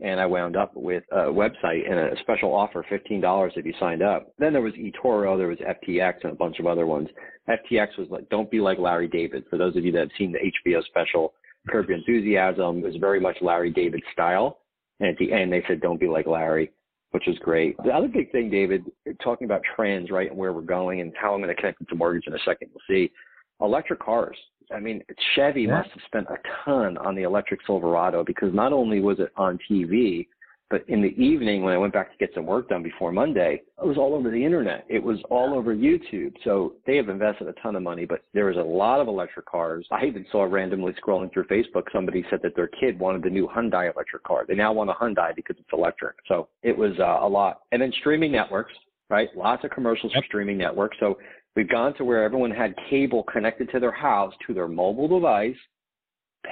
and 0.00 0.20
I 0.20 0.26
wound 0.26 0.56
up 0.56 0.72
with 0.74 1.04
a 1.12 1.26
website 1.26 1.88
and 1.88 1.98
a 1.98 2.20
special 2.20 2.54
offer, 2.54 2.84
$15 2.90 3.50
if 3.56 3.64
you 3.64 3.72
signed 3.78 4.02
up. 4.02 4.32
Then 4.38 4.52
there 4.52 4.62
was 4.62 4.74
eToro, 4.74 5.38
there 5.38 5.48
was 5.48 5.58
FTX, 5.58 6.14
and 6.24 6.32
a 6.32 6.36
bunch 6.36 6.58
of 6.58 6.66
other 6.66 6.86
ones. 6.86 7.08
FTX 7.48 7.98
was 7.98 8.08
like, 8.10 8.28
don't 8.28 8.50
be 8.50 8.60
like 8.60 8.78
Larry 8.78 9.08
David. 9.08 9.44
For 9.48 9.56
those 9.56 9.76
of 9.76 9.84
you 9.84 9.92
that 9.92 10.00
have 10.00 10.10
seen 10.18 10.32
the 10.32 10.70
HBO 10.70 10.84
special, 10.84 11.34
Curb 11.68 11.88
Your 11.88 11.98
Enthusiasm, 11.98 12.78
it 12.78 12.84
was 12.84 12.96
very 12.96 13.20
much 13.20 13.36
Larry 13.40 13.70
David 13.70 14.02
style. 14.12 14.58
And 15.00 15.08
at 15.08 15.18
the 15.18 15.32
end, 15.32 15.52
they 15.52 15.62
said, 15.68 15.80
don't 15.80 16.00
be 16.00 16.08
like 16.08 16.26
Larry, 16.26 16.72
which 17.12 17.24
was 17.26 17.38
great. 17.38 17.76
The 17.84 17.90
other 17.90 18.08
big 18.08 18.32
thing, 18.32 18.50
David, 18.50 18.84
talking 19.22 19.44
about 19.44 19.62
trends, 19.76 20.10
right, 20.10 20.30
and 20.30 20.38
where 20.38 20.52
we're 20.52 20.62
going 20.62 21.00
and 21.00 21.12
how 21.20 21.34
I'm 21.34 21.40
going 21.40 21.54
to 21.54 21.60
connect 21.60 21.80
it 21.80 21.88
to 21.88 21.94
mortgage 21.94 22.26
in 22.26 22.34
a 22.34 22.38
second, 22.44 22.70
you'll 22.72 22.82
see 22.88 23.12
electric 23.60 24.00
cars. 24.00 24.36
I 24.74 24.80
mean, 24.80 25.02
Chevy 25.34 25.62
yeah. 25.62 25.78
must 25.78 25.90
have 25.90 26.02
spent 26.06 26.26
a 26.28 26.36
ton 26.64 26.96
on 26.98 27.14
the 27.14 27.22
electric 27.22 27.60
Silverado 27.66 28.24
because 28.24 28.52
not 28.54 28.72
only 28.72 29.00
was 29.00 29.18
it 29.18 29.32
on 29.36 29.58
TV, 29.70 30.26
but 30.70 30.82
in 30.88 31.02
the 31.02 31.14
evening 31.22 31.62
when 31.62 31.74
I 31.74 31.78
went 31.78 31.92
back 31.92 32.10
to 32.10 32.16
get 32.18 32.34
some 32.34 32.46
work 32.46 32.68
done 32.68 32.82
before 32.82 33.12
Monday, 33.12 33.62
it 33.80 33.86
was 33.86 33.98
all 33.98 34.14
over 34.14 34.30
the 34.30 34.44
internet. 34.44 34.84
It 34.88 35.02
was 35.02 35.18
all 35.30 35.54
over 35.54 35.74
YouTube. 35.74 36.34
So 36.42 36.74
they 36.86 36.96
have 36.96 37.08
invested 37.08 37.48
a 37.48 37.52
ton 37.62 37.76
of 37.76 37.82
money, 37.82 38.06
but 38.06 38.22
there 38.32 38.46
was 38.46 38.56
a 38.56 38.60
lot 38.60 39.00
of 39.00 39.06
electric 39.06 39.46
cars. 39.46 39.86
I 39.92 40.04
even 40.06 40.26
saw 40.32 40.44
randomly 40.44 40.92
scrolling 40.94 41.32
through 41.32 41.44
Facebook, 41.44 41.84
somebody 41.92 42.24
said 42.30 42.40
that 42.42 42.56
their 42.56 42.68
kid 42.68 42.98
wanted 42.98 43.22
the 43.22 43.30
new 43.30 43.46
Hyundai 43.46 43.92
electric 43.92 44.24
car. 44.24 44.46
They 44.48 44.54
now 44.54 44.72
want 44.72 44.90
a 44.90 44.94
Hyundai 44.94 45.36
because 45.36 45.56
it's 45.58 45.68
electric. 45.72 46.16
So 46.26 46.48
it 46.62 46.76
was 46.76 46.92
uh, 46.98 47.24
a 47.24 47.28
lot. 47.28 47.60
And 47.70 47.80
then 47.80 47.92
streaming 48.00 48.32
networks, 48.32 48.72
right? 49.10 49.28
Lots 49.36 49.64
of 49.64 49.70
commercials 49.70 50.12
yep. 50.14 50.24
for 50.24 50.26
streaming 50.26 50.56
networks. 50.58 50.96
So 50.98 51.18
We've 51.56 51.68
gone 51.68 51.94
to 51.94 52.04
where 52.04 52.24
everyone 52.24 52.50
had 52.50 52.74
cable 52.90 53.22
connected 53.22 53.70
to 53.70 53.80
their 53.80 53.92
house 53.92 54.34
to 54.46 54.54
their 54.54 54.66
mobile 54.66 55.06
device, 55.06 55.56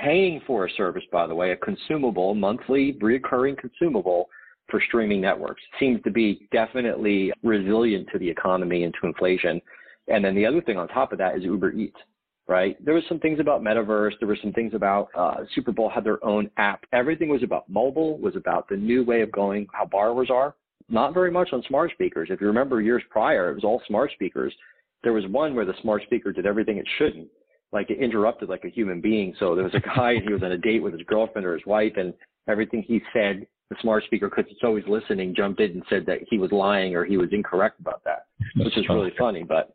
paying 0.01 0.41
for 0.47 0.67
a 0.67 0.71
service, 0.73 1.03
by 1.11 1.27
the 1.27 1.35
way, 1.35 1.51
a 1.51 1.57
consumable, 1.57 2.35
monthly, 2.35 2.97
recurring 3.01 3.57
consumable 3.57 4.29
for 4.71 4.81
streaming 4.87 5.21
networks. 5.21 5.61
Seems 5.81 6.01
to 6.05 6.11
be 6.11 6.49
definitely 6.53 7.33
resilient 7.43 8.09
to 8.13 8.19
the 8.19 8.29
economy 8.29 8.85
and 8.85 8.95
to 9.01 9.09
inflation. 9.09 9.61
And 10.07 10.25
then 10.25 10.37
the 10.37 10.47
other 10.47 10.61
thing 10.61 10.79
on 10.79 10.87
top 10.89 11.13
of 11.13 11.19
that 11.19 11.37
is 11.37 11.43
Uber 11.43 11.73
Eats, 11.73 11.99
right? 12.47 12.83
There 12.85 12.95
was 12.95 13.05
some 13.09 13.19
things 13.19 13.41
about 13.41 13.61
metaverse. 13.61 14.13
There 14.21 14.29
were 14.29 14.39
some 14.41 14.53
things 14.53 14.73
about 14.73 15.09
uh, 15.17 15.39
Super 15.55 15.73
Bowl 15.73 15.91
had 15.91 16.05
their 16.05 16.25
own 16.25 16.49
app. 16.59 16.85
Everything 16.93 17.29
was 17.29 17.43
about 17.43 17.69
mobile, 17.69 18.19
was 18.19 18.37
about 18.37 18.69
the 18.69 18.77
new 18.77 19.05
way 19.05 19.21
of 19.21 19.33
going, 19.33 19.67
how 19.73 19.85
borrowers 19.85 20.31
are. 20.31 20.55
Not 20.89 21.13
very 21.13 21.31
much 21.31 21.53
on 21.53 21.63
smart 21.67 21.91
speakers. 21.93 22.29
If 22.31 22.41
you 22.41 22.47
remember 22.47 22.81
years 22.81 23.03
prior, 23.11 23.51
it 23.51 23.55
was 23.55 23.65
all 23.65 23.83
smart 23.89 24.13
speakers. 24.13 24.55
There 25.03 25.13
was 25.13 25.27
one 25.27 25.55
where 25.55 25.65
the 25.65 25.75
smart 25.83 26.03
speaker 26.05 26.33
did 26.33 26.47
everything 26.47 26.79
it 26.79 26.87
shouldn't. 26.99 27.29
like 27.73 27.91
it 27.91 27.99
interrupted 27.99 28.49
like 28.49 28.65
a 28.65 28.69
human 28.69 29.01
being. 29.01 29.35
So 29.39 29.55
there 29.55 29.65
was 29.65 29.75
a 29.75 29.81
guy 29.81 30.13
and 30.13 30.23
he 30.23 30.33
was 30.33 30.43
on 30.43 30.53
a 30.53 30.59
date 30.59 30.83
with 30.83 30.93
his 30.93 31.03
girlfriend 31.07 31.47
or 31.47 31.55
his 31.55 31.67
wife 31.67 31.95
and 31.97 32.13
everything 32.49 32.83
he 32.83 33.01
said, 33.13 33.47
the 33.71 33.77
smart 33.81 34.05
speaker, 34.05 34.29
because 34.29 34.45
it's 34.51 34.61
always 34.63 34.85
listening, 34.87 35.35
jumped 35.35 35.61
in 35.61 35.71
and 35.71 35.83
said 35.89 36.05
that 36.07 36.19
he 36.29 36.39
was 36.39 36.53
lying 36.53 36.95
or 36.95 37.05
he 37.07 37.17
was 37.17 37.31
incorrect 37.33 37.81
about 37.81 38.05
that, 38.05 38.27
which 38.57 38.77
is 38.77 38.87
really 38.91 39.13
funny. 39.19 39.43
But 39.43 39.75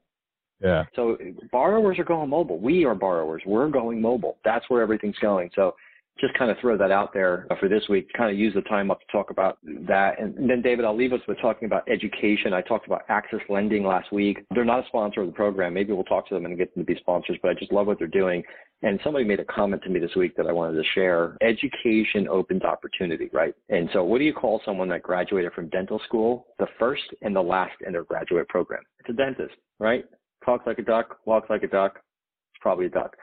yeah. 0.61 0.83
So 0.95 1.17
borrowers 1.51 1.97
are 1.97 2.03
going 2.03 2.29
mobile. 2.29 2.59
We 2.59 2.85
are 2.85 2.93
borrowers. 2.93 3.41
We're 3.45 3.69
going 3.69 3.99
mobile. 3.99 4.37
That's 4.45 4.65
where 4.69 4.83
everything's 4.83 5.17
going. 5.17 5.49
So 5.55 5.75
just 6.19 6.33
kind 6.35 6.51
of 6.51 6.57
throw 6.59 6.77
that 6.77 6.91
out 6.91 7.13
there 7.13 7.47
for 7.59 7.69
this 7.69 7.83
week, 7.89 8.11
kind 8.13 8.31
of 8.31 8.37
use 8.37 8.53
the 8.53 8.61
time 8.61 8.91
up 8.91 8.99
to 8.99 9.05
talk 9.11 9.29
about 9.29 9.57
that. 9.63 10.19
And 10.19 10.49
then, 10.49 10.61
David, 10.61 10.85
I'll 10.85 10.95
leave 10.95 11.13
us 11.13 11.21
with 11.27 11.39
talking 11.39 11.65
about 11.65 11.87
education. 11.89 12.53
I 12.53 12.61
talked 12.61 12.87
about 12.87 13.03
Access 13.09 13.39
Lending 13.49 13.85
last 13.85 14.11
week. 14.11 14.45
They're 14.53 14.65
not 14.65 14.83
a 14.83 14.87
sponsor 14.87 15.21
of 15.21 15.27
the 15.27 15.33
program. 15.33 15.73
Maybe 15.73 15.93
we'll 15.93 16.03
talk 16.03 16.27
to 16.29 16.35
them 16.35 16.45
and 16.45 16.57
get 16.57 16.73
them 16.73 16.85
to 16.85 16.93
be 16.93 16.99
sponsors, 16.99 17.37
but 17.41 17.51
I 17.51 17.53
just 17.53 17.71
love 17.71 17.87
what 17.87 17.99
they're 17.99 18.07
doing. 18.07 18.43
And 18.83 18.99
somebody 19.03 19.25
made 19.25 19.39
a 19.39 19.45
comment 19.45 19.81
to 19.83 19.89
me 19.89 19.99
this 19.99 20.15
week 20.15 20.35
that 20.37 20.45
I 20.45 20.51
wanted 20.51 20.81
to 20.81 20.87
share. 20.93 21.35
Education 21.41 22.27
opens 22.27 22.61
opportunity, 22.61 23.29
right? 23.33 23.55
And 23.69 23.89
so, 23.91 24.03
what 24.03 24.19
do 24.19 24.23
you 24.23 24.33
call 24.33 24.61
someone 24.65 24.87
that 24.89 25.01
graduated 25.01 25.53
from 25.53 25.69
dental 25.69 25.99
school, 26.05 26.45
the 26.59 26.67
first 26.77 27.03
and 27.23 27.35
the 27.35 27.41
last 27.41 27.73
in 27.85 27.93
their 27.93 28.03
graduate 28.03 28.47
program? 28.49 28.83
It's 28.99 29.09
a 29.09 29.13
dentist, 29.13 29.55
right? 29.79 30.05
talks 30.47 30.65
like 30.65 30.79
a 30.79 30.83
duck, 30.83 31.17
walks 31.25 31.49
like 31.49 31.63
a 31.63 31.67
duck, 31.67 31.95
it's 31.95 32.61
probably 32.61 32.85
a 32.85 32.89
duck. 32.89 33.15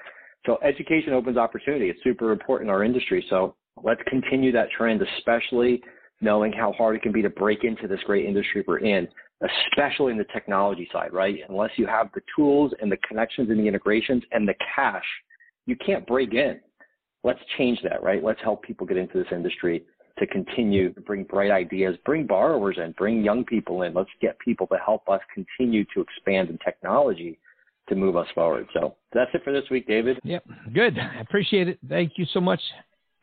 So 0.46 0.58
education 0.62 1.12
opens 1.12 1.36
opportunity. 1.36 1.88
It's 1.88 2.02
super 2.04 2.32
important 2.32 2.68
in 2.68 2.74
our 2.74 2.84
industry. 2.84 3.24
So 3.30 3.56
let's 3.82 4.00
continue 4.06 4.52
that 4.52 4.70
trend, 4.76 5.02
especially 5.16 5.82
knowing 6.20 6.52
how 6.52 6.72
hard 6.72 6.96
it 6.96 7.02
can 7.02 7.12
be 7.12 7.22
to 7.22 7.30
break 7.30 7.64
into 7.64 7.88
this 7.88 8.00
great 8.06 8.26
industry 8.26 8.64
we're 8.66 8.78
in, 8.78 9.08
especially 9.42 10.12
in 10.12 10.18
the 10.18 10.26
technology 10.32 10.88
side, 10.92 11.12
right? 11.12 11.36
Unless 11.48 11.70
you 11.76 11.86
have 11.86 12.08
the 12.14 12.22
tools 12.36 12.72
and 12.80 12.90
the 12.90 12.96
connections 13.08 13.50
and 13.50 13.58
the 13.58 13.66
integrations 13.66 14.22
and 14.32 14.46
the 14.46 14.54
cash, 14.74 15.04
you 15.66 15.76
can't 15.76 16.06
break 16.06 16.32
in. 16.34 16.60
Let's 17.24 17.40
change 17.56 17.80
that, 17.82 18.02
right? 18.02 18.22
Let's 18.22 18.40
help 18.42 18.62
people 18.62 18.86
get 18.86 18.98
into 18.98 19.18
this 19.18 19.32
industry 19.32 19.84
to 20.18 20.26
continue 20.26 20.92
to 20.92 21.00
bring 21.00 21.24
bright 21.24 21.50
ideas, 21.50 21.96
bring 22.04 22.26
borrowers 22.26 22.76
in, 22.78 22.92
bring 22.92 23.24
young 23.24 23.44
people 23.44 23.82
in. 23.82 23.94
Let's 23.94 24.10
get 24.20 24.38
people 24.38 24.66
to 24.68 24.76
help 24.84 25.08
us 25.08 25.20
continue 25.32 25.84
to 25.94 26.00
expand 26.00 26.50
in 26.50 26.58
technology 26.58 27.38
to 27.88 27.94
move 27.94 28.16
us 28.16 28.26
forward. 28.34 28.66
So 28.72 28.96
that's 29.12 29.30
it 29.34 29.42
for 29.44 29.52
this 29.52 29.64
week, 29.70 29.86
David. 29.86 30.18
Yep. 30.24 30.44
Good. 30.72 30.98
I 30.98 31.20
appreciate 31.20 31.68
it. 31.68 31.78
Thank 31.88 32.12
you 32.16 32.26
so 32.32 32.40
much, 32.40 32.60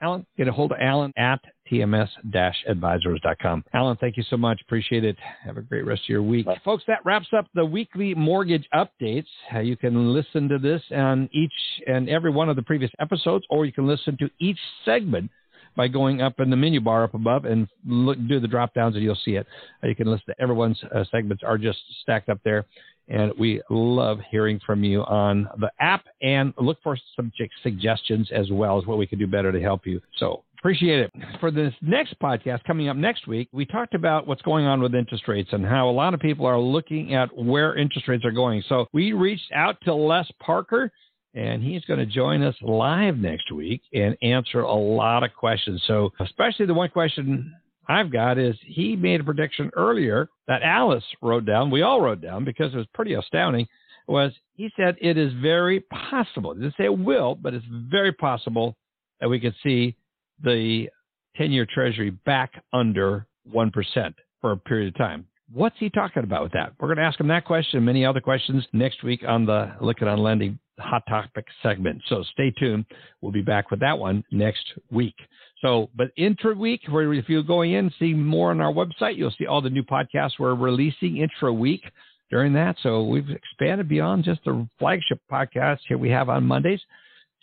Allen. 0.02 0.26
Get 0.38 0.47
a 0.47 0.52
hold 0.52 0.71
of 0.71 0.78
Allen 0.82 1.13
at 1.17 1.39
tms-advisors.com. 1.71 3.63
Allen, 3.74 3.97
thank 4.02 4.17
you 4.17 4.24
so 4.30 4.38
much. 4.38 4.60
Appreciate 4.62 5.04
it. 5.04 5.15
Have 5.45 5.58
a 5.58 5.62
great 5.62 5.86
rest 5.86 6.02
of 6.04 6.10
your 6.10 6.24
week. 6.24 6.45
Bye. 6.45 6.60
Folks, 6.65 6.84
that 6.88 7.00
wraps 7.06 7.28
up 7.36 7.47
the 7.56 7.65
weekly 7.65 8.13
mortgage 8.13 8.67
updates. 8.74 9.28
Uh, 9.54 9.60
you 9.60 9.78
can 9.78 10.13
listen 10.13 10.50
to 10.50 10.60
this 10.60 10.82
on 10.91 11.30
each 11.32 11.54
and 11.88 12.10
every 12.10 12.32
one 12.32 12.50
of 12.50 12.56
the 12.56 12.62
previous 12.62 12.91
episodes, 13.00 13.45
or 13.50 13.65
you 13.65 13.71
can 13.71 13.88
listen 13.88 14.17
to 14.17 14.30
each 14.39 14.60
segment 14.86 15.32
by 15.76 15.88
going 15.88 16.21
up 16.21 16.39
in 16.39 16.50
the 16.50 16.56
menu 16.56 16.82
bar 16.82 17.04
up 17.04 17.13
above 17.13 17.45
and 17.45 17.67
look, 17.86 18.17
do 18.28 18.39
the 18.39 18.47
drop 18.47 18.74
downs 18.74 18.95
and 18.95 19.04
you'll 19.04 19.17
see 19.24 19.36
it. 19.36 19.47
Uh, 19.84 19.88
you 19.88 19.95
can 19.95 20.08
listen 20.08 20.26
to 20.28 20.41
everyone's 20.41 20.80
uh, 20.93 21.04
segments 21.12 21.43
are 21.43 21.58
just 21.58 21.80
stacked 22.02 22.30
up 22.30 22.39
there. 22.43 22.65
And 23.12 23.34
we 23.38 23.62
love 23.69 24.19
hearing 24.30 24.60
from 24.65 24.84
you 24.84 25.04
on 25.04 25.47
the 25.60 25.69
app 25.80 26.06
and 26.21 26.54
look 26.58 26.78
for 26.82 26.97
some 27.15 27.32
suggestions 27.62 28.30
as 28.34 28.50
well 28.52 28.80
as 28.80 28.86
what 28.86 28.97
we 28.97 29.06
can 29.06 29.19
do 29.19 29.28
better 29.28 29.52
to 29.52 29.62
help 29.62 29.86
you. 29.86 30.02
So 30.17 30.43
appreciate 30.58 31.00
it. 31.00 31.12
For 31.39 31.52
this 31.52 31.74
next 31.82 32.15
podcast 32.19 32.63
coming 32.63 32.88
up 32.88 32.95
next 32.95 33.28
week, 33.28 33.50
we 33.52 33.65
talked 33.65 33.95
about 33.95 34.28
what's 34.28 34.41
going 34.43 34.65
on 34.65 34.82
with 34.82 34.95
interest 34.95 35.28
rates 35.28 35.50
and 35.52 35.65
how 35.65 35.89
a 35.89 35.91
lot 35.91 36.13
of 36.13 36.21
people 36.21 36.45
are 36.45 36.60
looking 36.60 37.13
at 37.13 37.36
where 37.36 37.76
interest 37.78 38.08
rates 38.08 38.24
are 38.24 38.32
going. 38.32 38.63
So 38.69 38.88
we 38.93 39.12
reached 39.12 39.52
out 39.54 39.76
to 39.84 39.93
Les 39.93 40.30
Parker 40.39 40.89
and 41.34 41.63
he's 41.63 41.84
going 41.86 42.00
to 42.00 42.06
join 42.06 42.43
us 42.43 42.56
live 42.62 43.17
next 43.17 43.52
week 43.52 43.82
and 43.93 44.17
answer 44.21 44.62
a 44.62 44.74
lot 44.74 45.24
of 45.24 45.34
questions. 45.34 45.82
So, 45.88 46.12
especially 46.19 46.65
the 46.65 46.74
one 46.74 46.89
question 46.89 47.56
I've 47.92 48.12
got 48.12 48.38
is 48.38 48.56
he 48.66 48.96
made 48.96 49.22
a 49.22 49.24
prediction 49.24 49.72
earlier 49.76 50.30
that 50.48 50.64
Alice 50.64 51.04
wrote 51.22 51.46
down, 51.46 51.72
we 51.72 51.82
all 51.82 52.02
wrote 52.02 52.22
down 52.22 52.46
because 52.46 52.74
it 52.74 52.78
was 52.78 52.88
pretty 52.94 53.14
astounding, 53.14 53.68
was 54.08 54.32
he 54.54 54.70
said 54.76 54.96
it 55.02 55.18
is 55.18 55.34
very 55.42 55.82
possible, 55.92 56.54
didn't 56.54 56.76
say 56.78 56.86
it 56.86 56.98
will, 56.98 57.36
but 57.36 57.54
it's 57.54 57.66
very 57.70 58.12
possible 58.12 58.76
that 59.20 59.30
we 59.30 59.40
could 59.40 59.56
see 59.64 59.96
the 60.44 60.90
10 61.38 61.52
year 61.52 61.66
treasury 61.72 62.10
back 62.10 62.64
under 62.74 63.26
1% 63.54 64.14
for 64.42 64.52
a 64.52 64.58
period 64.58 64.90
of 64.90 64.98
time. 64.98 65.26
What's 65.54 65.76
he 65.80 65.90
talking 65.90 66.24
about 66.24 66.44
with 66.44 66.54
that? 66.54 66.74
We're 66.80 66.88
going 66.88 66.98
to 66.98 67.04
ask 67.04 67.20
him 67.20 67.28
that 67.28 67.46
question 67.46 67.78
and 67.78 67.86
many 67.86 68.06
other 68.06 68.22
questions 68.22 68.66
next 68.72 69.04
week 69.04 69.22
on 69.28 69.46
the 69.46 69.74
Lykken 69.82 70.08
on 70.08 70.20
Lending 70.20 70.58
hot 70.82 71.04
topic 71.08 71.46
segment. 71.62 72.02
So 72.08 72.24
stay 72.34 72.52
tuned. 72.52 72.86
We'll 73.22 73.32
be 73.32 73.42
back 73.42 73.72
with 73.72 73.80
that 73.82 73.98
one 73.98 74.24
next 74.32 74.66
week. 74.90 75.16
So, 75.62 75.89
but 75.95 76.12
intra 76.17 76.56
week, 76.56 76.82
where 76.89 77.13
if 77.13 77.30
you're 77.30 77.43
going 77.43 77.74
in, 77.74 77.91
see 78.00 78.13
more 78.13 78.52
on 78.52 78.62
our 78.62 78.74
website, 78.74 79.15
you'll 79.15 79.34
see 79.38 79.45
all 79.45 79.62
the 79.62 79.69
new 79.69 79.84
podcasts 79.84 80.39
we're 80.39 80.56
releasing 80.56 81.17
intra 81.17 81.54
week 81.54 81.84
during 82.32 82.54
that. 82.54 82.78
So 82.82 83.04
we've 83.04 83.30
expanded 83.30 83.88
beyond 83.88 84.24
just 84.24 84.43
the 84.43 84.67
flagship 84.80 85.19
podcast 85.32 85.80
here 85.88 85.97
we 85.97 86.10
have 86.10 86.30
on 86.30 86.45
Mondays 86.45 86.82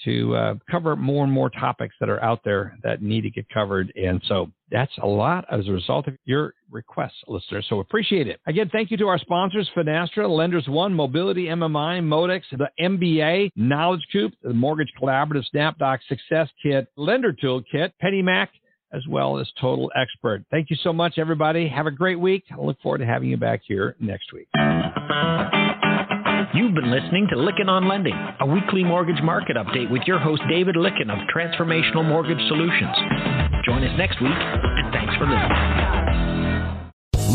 to 0.04 0.35
uh, 0.35 0.54
cover 0.70 0.96
more 0.96 1.24
and 1.24 1.33
more 1.33 1.50
topics 1.50 1.94
that 2.00 2.09
are 2.09 2.22
out 2.22 2.40
there 2.44 2.76
that 2.83 3.02
need 3.02 3.22
to 3.22 3.31
get 3.31 3.48
covered. 3.50 3.92
And 3.96 4.22
so 4.26 4.50
that's 4.70 4.92
a 5.02 5.07
lot 5.07 5.44
as 5.50 5.68
a 5.68 5.72
result 5.72 6.09
of 6.09 6.14
your 6.24 6.54
requests, 6.70 7.22
listeners. 7.26 7.66
So 7.68 7.81
appreciate 7.81 8.28
it. 8.28 8.40
Again, 8.46 8.68
thank 8.72 8.90
you 8.90 8.96
to 8.98 9.09
our 9.09 9.18
sponsors, 9.18 9.68
Finastra, 9.76 10.28
Lenders 10.28 10.66
One, 10.68 10.94
Mobility 10.94 11.46
MMI, 11.46 12.02
Modex, 12.02 12.42
the 12.52 12.68
MBA, 12.81 13.50
Knowledge 13.57 14.07
Coop, 14.12 14.33
the 14.42 14.52
Mortgage 14.52 14.92
Collaborative, 15.00 15.44
SnapDoc 15.54 15.98
Success 16.09 16.48
Kit, 16.62 16.88
Lender 16.96 17.33
Toolkit, 17.33 17.92
PennyMac, 18.02 18.48
as 18.92 19.02
well 19.09 19.38
as 19.38 19.48
Total 19.61 19.90
Expert. 20.00 20.44
Thank 20.50 20.70
you 20.70 20.76
so 20.83 20.92
much, 20.92 21.18
everybody. 21.18 21.68
Have 21.68 21.87
a 21.87 21.90
great 21.90 22.18
week. 22.18 22.44
I 22.50 22.61
look 22.61 22.81
forward 22.81 22.98
to 22.98 23.07
having 23.07 23.28
you 23.28 23.37
back 23.37 23.61
here 23.66 23.96
next 24.00 24.33
week. 24.33 24.48
You've 26.54 26.74
been 26.74 26.90
listening 26.90 27.28
to 27.31 27.37
Lykken 27.37 27.68
on 27.68 27.88
Lending, 27.88 28.16
a 28.40 28.46
weekly 28.46 28.83
mortgage 28.83 29.22
market 29.22 29.57
update 29.57 29.90
with 29.90 30.02
your 30.07 30.18
host 30.18 30.42
David 30.48 30.76
Lykken 30.76 31.11
of 31.11 31.18
Transformational 31.28 32.09
Mortgage 32.09 32.40
Solutions. 32.48 32.96
Join 33.66 33.85
us 33.85 33.96
next 33.98 34.20
week, 34.22 34.33
and 34.33 34.92
thanks 34.92 35.14
for 35.16 35.26
listening. 35.26 36.08